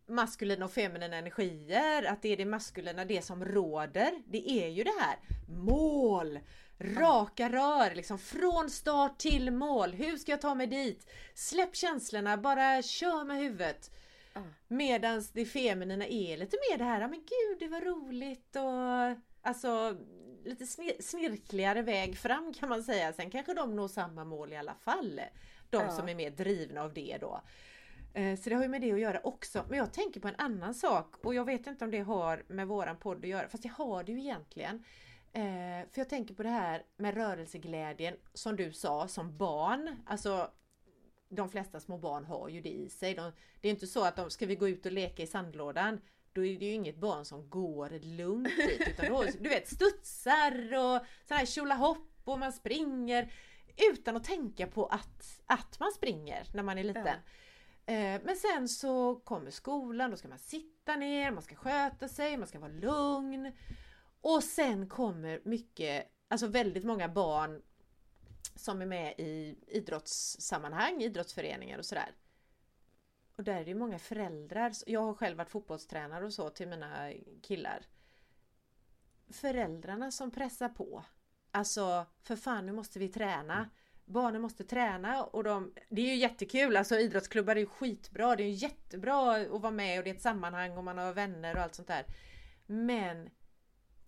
maskulina 0.08 0.64
och 0.64 0.72
feminina 0.72 1.16
energier, 1.16 2.02
att 2.02 2.22
det 2.22 2.28
är 2.28 2.36
det 2.36 2.44
maskulina, 2.44 3.04
det 3.04 3.22
som 3.22 3.44
råder. 3.44 4.22
Det 4.26 4.50
är 4.50 4.68
ju 4.68 4.84
det 4.84 5.00
här 5.00 5.18
mål, 5.48 6.38
Raka 6.78 7.48
rör, 7.48 7.94
liksom 7.94 8.18
från 8.18 8.70
start 8.70 9.18
till 9.18 9.50
mål. 9.50 9.92
Hur 9.92 10.16
ska 10.16 10.32
jag 10.32 10.40
ta 10.40 10.54
mig 10.54 10.66
dit? 10.66 11.10
Släpp 11.34 11.76
känslorna, 11.76 12.36
bara 12.36 12.82
kör 12.82 13.24
med 13.24 13.36
huvudet. 13.36 13.90
Uh. 14.36 14.42
Medans 14.68 15.30
det 15.30 15.44
feminina 15.44 16.06
är 16.06 16.36
lite 16.36 16.56
mer 16.70 16.78
det 16.78 16.84
här, 16.84 17.08
men 17.08 17.18
gud 17.18 17.58
det 17.58 17.68
var 17.68 17.80
roligt 17.80 18.56
och 18.56 19.22
alltså 19.42 19.96
lite 20.44 20.66
snirkligare 21.02 21.82
väg 21.82 22.18
fram 22.18 22.54
kan 22.54 22.68
man 22.68 22.82
säga. 22.82 23.12
Sen 23.12 23.30
kanske 23.30 23.54
de 23.54 23.76
når 23.76 23.88
samma 23.88 24.24
mål 24.24 24.52
i 24.52 24.56
alla 24.56 24.74
fall. 24.74 25.20
De 25.70 25.82
uh. 25.82 25.96
som 25.96 26.08
är 26.08 26.14
mer 26.14 26.30
drivna 26.30 26.82
av 26.82 26.94
det 26.94 27.18
då. 27.20 27.40
Eh, 28.14 28.38
så 28.38 28.50
det 28.50 28.56
har 28.56 28.62
ju 28.62 28.68
med 28.68 28.80
det 28.80 28.92
att 28.92 29.00
göra 29.00 29.20
också. 29.24 29.64
Men 29.68 29.78
jag 29.78 29.92
tänker 29.92 30.20
på 30.20 30.28
en 30.28 30.34
annan 30.38 30.74
sak 30.74 31.24
och 31.24 31.34
jag 31.34 31.44
vet 31.44 31.66
inte 31.66 31.84
om 31.84 31.90
det 31.90 32.00
har 32.00 32.42
med 32.48 32.68
våran 32.68 32.96
podd 32.96 33.16
att 33.16 33.28
göra, 33.28 33.48
fast 33.48 33.62
det 33.62 33.68
har 33.68 34.04
det 34.04 34.12
ju 34.12 34.18
egentligen. 34.20 34.84
Eh, 35.32 35.88
för 35.90 36.00
jag 36.00 36.08
tänker 36.08 36.34
på 36.34 36.42
det 36.42 36.48
här 36.48 36.82
med 36.96 37.14
rörelseglädjen 37.14 38.16
som 38.34 38.56
du 38.56 38.72
sa 38.72 39.08
som 39.08 39.36
barn. 39.36 39.96
Alltså 40.06 40.50
de 41.28 41.48
flesta 41.48 41.80
små 41.80 41.98
barn 41.98 42.24
har 42.24 42.48
ju 42.48 42.60
det 42.60 42.72
i 42.72 42.88
sig. 42.88 43.14
De, 43.14 43.32
det 43.60 43.68
är 43.68 43.72
inte 43.72 43.86
så 43.86 44.04
att 44.04 44.16
de 44.16 44.30
ska 44.30 44.46
vi 44.46 44.56
gå 44.56 44.68
ut 44.68 44.86
och 44.86 44.92
leka 44.92 45.22
i 45.22 45.26
sandlådan. 45.26 46.00
då 46.32 46.44
är 46.44 46.58
det 46.58 46.64
ju 46.64 46.72
inget 46.72 46.96
barn 46.96 47.24
som 47.24 47.50
går 47.50 47.90
lugnt 48.02 48.56
dit 48.56 48.88
utan 48.88 49.06
då, 49.08 49.24
du 49.40 49.48
vet 49.48 49.68
studsar 49.68 50.64
och 50.64 51.00
sådana 51.24 51.38
här 51.38 51.46
tjolahopp 51.46 52.08
och 52.24 52.38
man 52.38 52.52
springer 52.52 53.32
utan 53.92 54.16
att 54.16 54.24
tänka 54.24 54.66
på 54.66 54.86
att, 54.86 55.42
att 55.46 55.80
man 55.80 55.92
springer 55.92 56.46
när 56.54 56.62
man 56.62 56.78
är 56.78 56.84
liten. 56.84 57.06
Ja. 57.06 57.30
Eh, 57.86 58.20
men 58.24 58.36
sen 58.36 58.68
så 58.68 59.16
kommer 59.16 59.50
skolan, 59.50 60.10
då 60.10 60.16
ska 60.16 60.28
man 60.28 60.38
sitta 60.38 60.96
ner, 60.96 61.30
man 61.30 61.42
ska 61.42 61.54
sköta 61.54 62.08
sig, 62.08 62.36
man 62.36 62.48
ska 62.48 62.58
vara 62.58 62.72
lugn. 62.72 63.52
Och 64.20 64.44
sen 64.44 64.88
kommer 64.88 65.40
mycket, 65.44 66.12
alltså 66.28 66.46
väldigt 66.46 66.84
många 66.84 67.08
barn 67.08 67.62
som 68.54 68.82
är 68.82 68.86
med 68.86 69.14
i 69.18 69.58
idrottssammanhang, 69.66 71.02
idrottsföreningar 71.02 71.78
och 71.78 71.84
sådär. 71.84 72.14
Och 73.36 73.44
där 73.44 73.60
är 73.60 73.64
det 73.64 73.74
många 73.74 73.98
föräldrar. 73.98 74.72
Jag 74.86 75.00
har 75.00 75.14
själv 75.14 75.36
varit 75.36 75.50
fotbollstränare 75.50 76.24
och 76.24 76.32
så 76.32 76.50
till 76.50 76.68
mina 76.68 77.12
killar. 77.42 77.86
Föräldrarna 79.30 80.10
som 80.10 80.30
pressar 80.30 80.68
på. 80.68 81.04
Alltså, 81.50 82.06
för 82.22 82.36
fan 82.36 82.66
nu 82.66 82.72
måste 82.72 82.98
vi 82.98 83.08
träna. 83.08 83.70
Barnen 84.04 84.42
måste 84.42 84.64
träna 84.64 85.24
och 85.24 85.44
de, 85.44 85.72
det 85.88 86.02
är 86.02 86.06
ju 86.06 86.16
jättekul, 86.16 86.76
alltså 86.76 86.98
idrottsklubbar 86.98 87.56
är 87.56 87.60
ju 87.60 87.66
skitbra, 87.66 88.36
det 88.36 88.42
är 88.42 88.48
jättebra 88.48 89.36
att 89.36 89.60
vara 89.62 89.72
med 89.72 89.98
och 89.98 90.04
det 90.04 90.10
är 90.10 90.14
ett 90.14 90.22
sammanhang 90.22 90.76
och 90.76 90.84
man 90.84 90.98
har 90.98 91.12
vänner 91.12 91.56
och 91.56 91.62
allt 91.62 91.74
sånt 91.74 91.88
där. 91.88 92.06
Men 92.66 93.30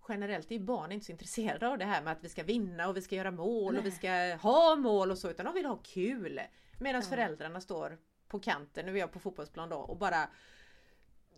generellt 0.09 0.53
är 0.53 0.59
barn 0.59 0.93
inte 0.93 1.07
så 1.07 1.13
intresserade 1.13 1.69
av 1.69 1.79
det 1.79 1.85
här 1.85 2.03
med 2.03 2.13
att 2.13 2.25
vi 2.25 2.29
ska 2.29 2.43
vinna 2.43 2.89
och 2.89 2.97
vi 2.97 3.03
ska 3.03 3.17
göra 3.17 3.31
mål 3.31 3.73
Nej. 3.73 3.81
och 3.81 3.87
vi 3.87 3.91
ska 3.91 4.37
ha 4.43 4.77
mål 4.77 5.11
och 5.11 5.19
så 5.19 5.31
utan 5.31 5.47
de 5.47 5.55
vill 5.55 5.67
ha 5.67 5.77
kul. 5.77 6.41
Medan 6.79 7.03
ja. 7.03 7.09
föräldrarna 7.09 7.61
står 7.61 7.99
på 8.29 8.41
kanten, 8.41 8.87
nu 8.87 8.93
är 8.93 8.97
jag 8.99 9.13
på 9.13 9.21
fotbollsplan 9.21 9.69
då 9.69 9.77
och 9.77 9.99
bara 9.99 10.29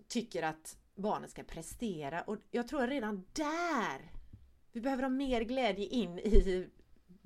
tycker 0.09 0.43
att 0.43 0.77
barnen 0.95 1.29
ska 1.29 1.43
prestera 1.43 2.23
och 2.23 2.37
jag 2.51 2.69
tror 2.69 2.87
redan 2.87 3.25
där 3.33 4.13
vi 4.73 4.81
behöver 4.81 5.03
ha 5.03 5.11
mer 5.11 5.41
glädje 5.41 5.87
in 5.87 6.19
i 6.19 6.69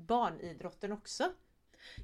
barnidrotten 0.07 0.93
också. 0.93 1.33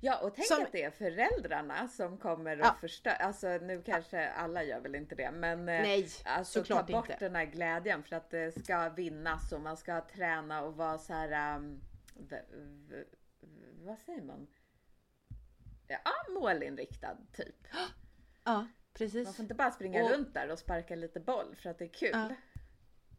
Ja 0.01 0.19
och 0.19 0.35
tänk 0.35 0.49
som... 0.49 0.63
att 0.63 0.73
det 0.73 0.83
är 0.83 0.91
föräldrarna 0.91 1.89
som 1.89 2.19
kommer 2.19 2.59
att 2.59 2.67
ja. 2.67 2.77
förstöra, 2.81 3.15
alltså 3.15 3.49
nu 3.49 3.83
kanske 3.83 4.29
alla 4.29 4.65
gör 4.65 4.81
väl 4.81 4.95
inte 4.95 5.15
det 5.15 5.31
men 5.31 5.59
eh, 5.59 5.65
Nej, 5.65 6.09
alltså 6.25 6.65
ta 6.65 6.83
bort 6.83 7.11
inte. 7.11 7.25
den 7.25 7.35
här 7.35 7.45
glädjen 7.45 8.03
för 8.03 8.17
att 8.17 8.31
det 8.31 8.65
ska 8.65 8.89
vinnas 8.89 9.53
och 9.53 9.61
man 9.61 9.77
ska 9.77 10.01
träna 10.01 10.63
och 10.63 10.77
vara 10.77 10.99
så 10.99 11.13
här 11.13 11.57
um, 11.57 11.81
vad 13.85 13.99
säger 13.99 14.23
man? 14.23 14.47
Ja, 15.87 15.99
målinriktad 16.29 17.17
typ. 17.33 17.67
Ja, 18.45 18.67
precis. 18.93 19.25
Man 19.25 19.35
får 19.35 19.43
inte 19.43 19.55
bara 19.55 19.71
springa 19.71 20.05
och... 20.05 20.11
runt 20.11 20.35
där 20.35 20.51
och 20.51 20.59
sparka 20.59 20.97
lite 20.97 21.21
boll 21.21 21.55
för 21.57 21.71
att 21.71 21.79
det 21.79 21.85
är 21.85 21.93
kul. 21.93 22.11
Ja, 22.13 22.35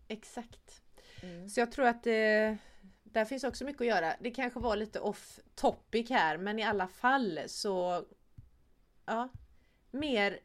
exakt. 0.08 0.82
Mm. 1.22 1.50
Så 1.50 1.60
jag 1.60 1.72
tror 1.72 1.86
att 1.86 2.04
det 2.04 2.58
där 3.14 3.26
finns 3.26 3.44
också 3.44 3.66
mycket 3.66 3.82
att 3.82 3.88
göra. 3.88 4.16
Det 4.20 4.32
kanske 4.32 4.60
var 4.60 4.76
lite 4.76 5.00
off 5.00 5.40
topic 5.56 6.10
här 6.10 6.38
men 6.38 6.60
i 6.60 6.64
alla 6.64 6.88
fall 6.88 7.40
så 7.48 8.06
ja, 9.06 9.30
mer 9.92 10.40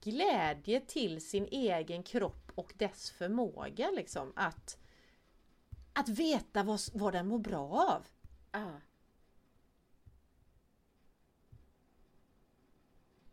glädje 0.00 0.80
till 0.80 1.20
sin 1.20 1.46
egen 1.50 2.02
kropp 2.02 2.52
och 2.54 2.72
dess 2.76 3.10
förmåga 3.10 3.90
liksom 3.90 4.32
att 4.36 4.78
att 5.92 6.08
veta 6.08 6.62
vad, 6.62 6.80
vad 6.92 7.12
den 7.12 7.28
mår 7.28 7.38
bra 7.38 7.68
av. 7.68 8.06
Ah. 8.50 8.80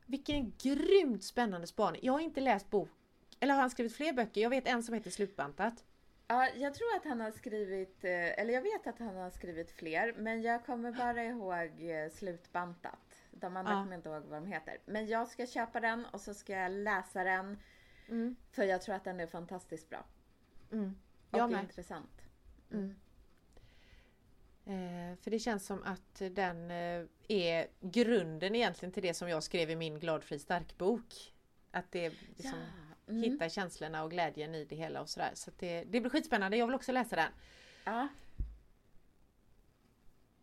Vilken 0.06 0.54
grymt 0.58 1.24
spännande 1.24 1.68
spaning. 1.68 2.02
Jag 2.04 2.14
har 2.14 2.20
inte 2.20 2.42
läst 2.42 2.70
bok. 2.70 2.90
Eller 3.40 3.54
har 3.54 3.62
han 3.62 3.70
skrivit 3.70 3.96
fler 3.96 4.14
böcker? 4.14 4.42
Jag 4.42 4.50
vet 4.50 4.68
en 4.68 4.84
som 4.84 4.94
heter 4.94 5.12
Slutbantat. 5.12 5.84
Ja, 6.28 6.50
jag 6.56 6.74
tror 6.74 6.96
att 6.96 7.06
han 7.06 7.22
har 7.22 7.32
skrivit, 7.32 8.04
eh, 8.04 8.40
eller 8.40 8.54
jag 8.54 8.62
vet 8.62 8.88
att 8.88 9.00
han 9.00 9.16
har 9.16 9.30
skrivit 9.30 9.72
fler, 9.72 10.14
men 10.18 10.42
jag 10.42 10.66
kommer 10.66 10.92
bara 10.92 11.24
ihåg 11.24 11.90
eh, 11.90 12.10
Slutbantat. 12.12 13.24
De 13.32 13.58
andra 13.58 13.72
ja. 13.72 13.84
kommer 13.84 13.96
inte 13.96 14.10
ihåg 14.10 14.24
vad 14.24 14.42
de 14.42 14.48
heter. 14.48 14.78
Men 14.86 15.08
jag 15.08 15.28
ska 15.28 15.46
köpa 15.46 15.80
den 15.80 16.06
och 16.06 16.22
så 16.22 16.34
ska 16.34 16.54
jag 16.54 16.72
läsa 16.72 17.24
den. 17.24 17.58
Mm. 18.10 18.36
För 18.52 18.64
jag 18.64 18.82
tror 18.82 18.96
att 18.96 19.04
den 19.04 19.20
är 19.20 19.28
fantastiskt 19.28 19.90
bra. 19.90 20.06
Mm. 20.72 20.96
Jag 21.32 21.44
och 21.44 21.52
med. 21.52 21.64
intressant. 21.64 22.22
Mm. 22.72 22.96
Eh, 24.66 25.18
för 25.18 25.32
det 25.32 25.40
känns 25.40 25.66
som 25.66 25.84
att 25.84 26.22
den 26.32 26.72
eh, 26.72 27.06
är 27.28 27.68
grunden 27.80 28.56
egentligen 28.56 28.94
till 28.94 29.04
det 29.04 29.14
som 29.14 29.30
jag 29.30 29.44
skrev 29.44 29.70
i 29.70 29.76
min 29.76 30.00
Glad 30.00 30.24
fri 30.24 30.40
stark 30.40 30.78
bok. 30.78 31.34
Att 31.72 31.92
det 31.92 32.10
liksom 32.10 32.60
ja. 32.60 32.85
Mm. 33.08 33.24
hitta 33.24 33.50
känslorna 33.50 34.04
och 34.04 34.12
glädjen 34.12 34.56
i 34.56 34.66
det 34.66 34.76
hela 34.76 35.02
och 35.02 35.10
sådär. 35.10 35.32
Så 35.34 35.52
det, 35.60 35.84
det 35.84 36.00
blir 36.00 36.10
skitspännande, 36.10 36.58
jag 36.58 36.66
vill 36.66 36.76
också 36.76 36.92
läsa 36.92 37.16
den. 37.16 37.32
Ja. 37.84 38.08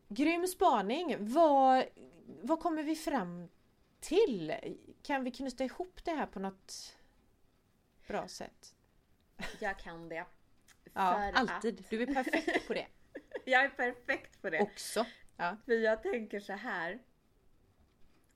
Grym 0.09 0.47
spaning! 0.47 1.17
Vad, 1.19 1.85
vad 2.43 2.61
kommer 2.61 2.83
vi 2.83 2.97
fram 2.97 3.49
till? 4.01 4.55
Kan 5.03 5.25
vi 5.25 5.31
knyta 5.31 5.65
ihop 5.65 6.05
det 6.05 6.11
här 6.11 6.27
på 6.27 6.41
något 6.41 6.97
bra 8.07 8.29
sätt? 8.29 8.75
Jag 9.61 9.79
kan 9.79 10.09
det. 10.09 10.27
ja, 10.93 11.33
alltid. 11.35 11.81
Att... 11.81 11.91
Du 11.91 12.03
är 12.03 12.15
perfekt 12.15 12.67
på 12.67 12.75
det. 12.75 12.87
jag 13.45 13.65
är 13.65 13.69
perfekt 13.69 14.43
på 14.43 14.51
det. 14.51 14.61
Också. 14.61 15.07
Ja. 15.37 15.57
För 15.65 15.73
jag 15.73 16.03
tänker 16.03 16.41
så 16.41 16.53
här. 16.53 17.03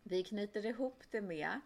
Vi 0.03 0.25
knyter 0.25 0.67
ihop 0.67 1.03
det 1.11 1.21
med 1.21 1.61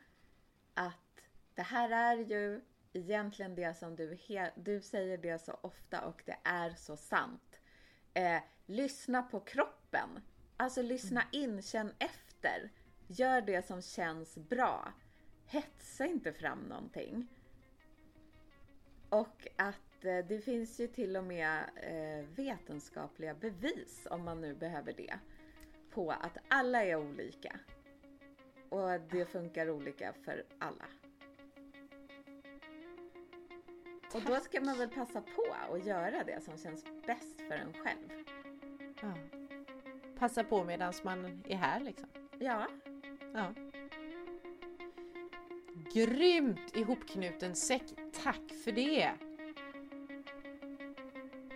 att 0.75 1.10
det 1.55 1.63
här 1.63 1.91
är 1.91 2.17
ju 2.17 2.61
egentligen 2.93 3.55
det 3.55 3.77
som 3.77 3.97
du, 3.97 4.19
du 4.55 4.81
säger 4.81 5.19
det 5.19 5.39
så 5.39 5.59
ofta 5.61 6.07
och 6.07 6.23
det 6.27 6.37
är 6.45 6.71
så 6.71 6.97
sant. 6.97 7.61
Eh, 8.15 8.43
lyssna 8.67 9.23
på 9.23 9.41
kroppen. 9.41 10.09
Alltså 10.57 10.83
lyssna 10.83 11.23
mm. 11.23 11.51
in, 11.51 11.63
känn 11.63 11.93
efter. 11.99 12.71
Gör 13.07 13.41
det 13.41 13.67
som 13.67 13.83
känns 13.83 14.39
bra. 14.39 14.93
Hetsa 15.47 16.07
inte 16.07 16.33
fram 16.33 16.59
någonting. 16.59 17.27
Och 19.09 19.49
att 19.57 19.91
Eh, 20.05 20.25
det 20.25 20.39
finns 20.39 20.81
ju 20.81 20.87
till 20.87 21.17
och 21.17 21.25
med 21.25 21.71
eh, 21.77 22.27
vetenskapliga 22.37 23.35
bevis, 23.35 24.07
om 24.11 24.25
man 24.25 24.41
nu 24.41 24.55
behöver 24.55 24.93
det, 24.93 25.19
på 25.91 26.11
att 26.11 26.39
alla 26.49 26.85
är 26.85 26.97
olika. 26.97 27.61
Och 28.69 29.01
det 29.11 29.25
funkar 29.25 29.71
olika 29.71 30.13
för 30.25 30.45
alla. 30.59 30.85
Och 34.15 34.23
då 34.23 34.37
ska 34.41 34.61
man 34.61 34.79
väl 34.79 34.89
passa 34.89 35.21
på 35.21 35.75
att 35.75 35.87
göra 35.87 36.25
det 36.25 36.45
som 36.45 36.59
känns 36.59 36.85
bäst 37.07 37.41
för 37.49 37.55
en 37.55 37.73
själv. 37.73 38.25
Ja. 39.03 39.15
Passa 40.19 40.45
på 40.45 40.65
medan 40.65 40.93
man 41.03 41.43
är 41.49 41.57
här 41.57 41.81
liksom. 41.81 42.09
Ja. 42.39 42.67
ja. 43.35 43.55
Grymt 45.93 46.77
ihopknuten 46.77 47.55
säck. 47.55 47.85
Tack 48.23 48.53
för 48.65 48.73
det! 48.73 49.11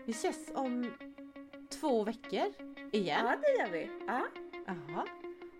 Vi 0.04 0.12
ses 0.12 0.50
om 0.54 0.92
två 1.68 2.04
veckor 2.04 2.52
igen. 2.92 3.26
Ja, 3.26 3.36
det 3.42 3.62
gör 3.62 3.70
vi. 3.70 3.90
Ja. 4.06 4.26
Aha. 4.68 5.06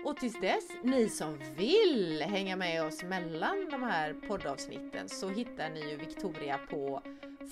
Och 0.05 0.17
tills 0.17 0.40
dess, 0.40 0.69
ni 0.83 1.09
som 1.09 1.38
vill 1.57 2.23
hänga 2.23 2.57
med 2.57 2.85
oss 2.85 3.03
mellan 3.03 3.69
de 3.71 3.83
här 3.83 4.14
poddavsnitten 4.29 5.09
så 5.09 5.29
hittar 5.29 5.71
ni 5.71 5.90
ju 5.90 5.97
Victoria 5.97 6.59
på 6.71 7.03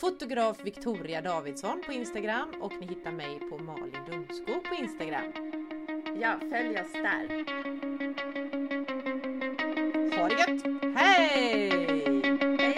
fotograf 0.01 0.65
Victoria 0.65 1.21
Davidsson 1.21 1.83
på 1.87 1.93
Instagram 1.93 2.49
och 2.61 2.73
ni 2.81 2.87
hittar 2.87 3.13
mig 3.13 3.41
på 3.51 3.59
Malin 3.59 3.97
Dunskog 4.11 4.65
på 4.65 4.75
Instagram. 4.75 5.33
Ja, 6.21 6.39
följ 6.41 6.81
oss 6.81 6.93
där. 6.93 7.29
Ha 10.19 10.29
det 10.29 10.35
gött! 10.35 10.63
Hej! 10.97 12.72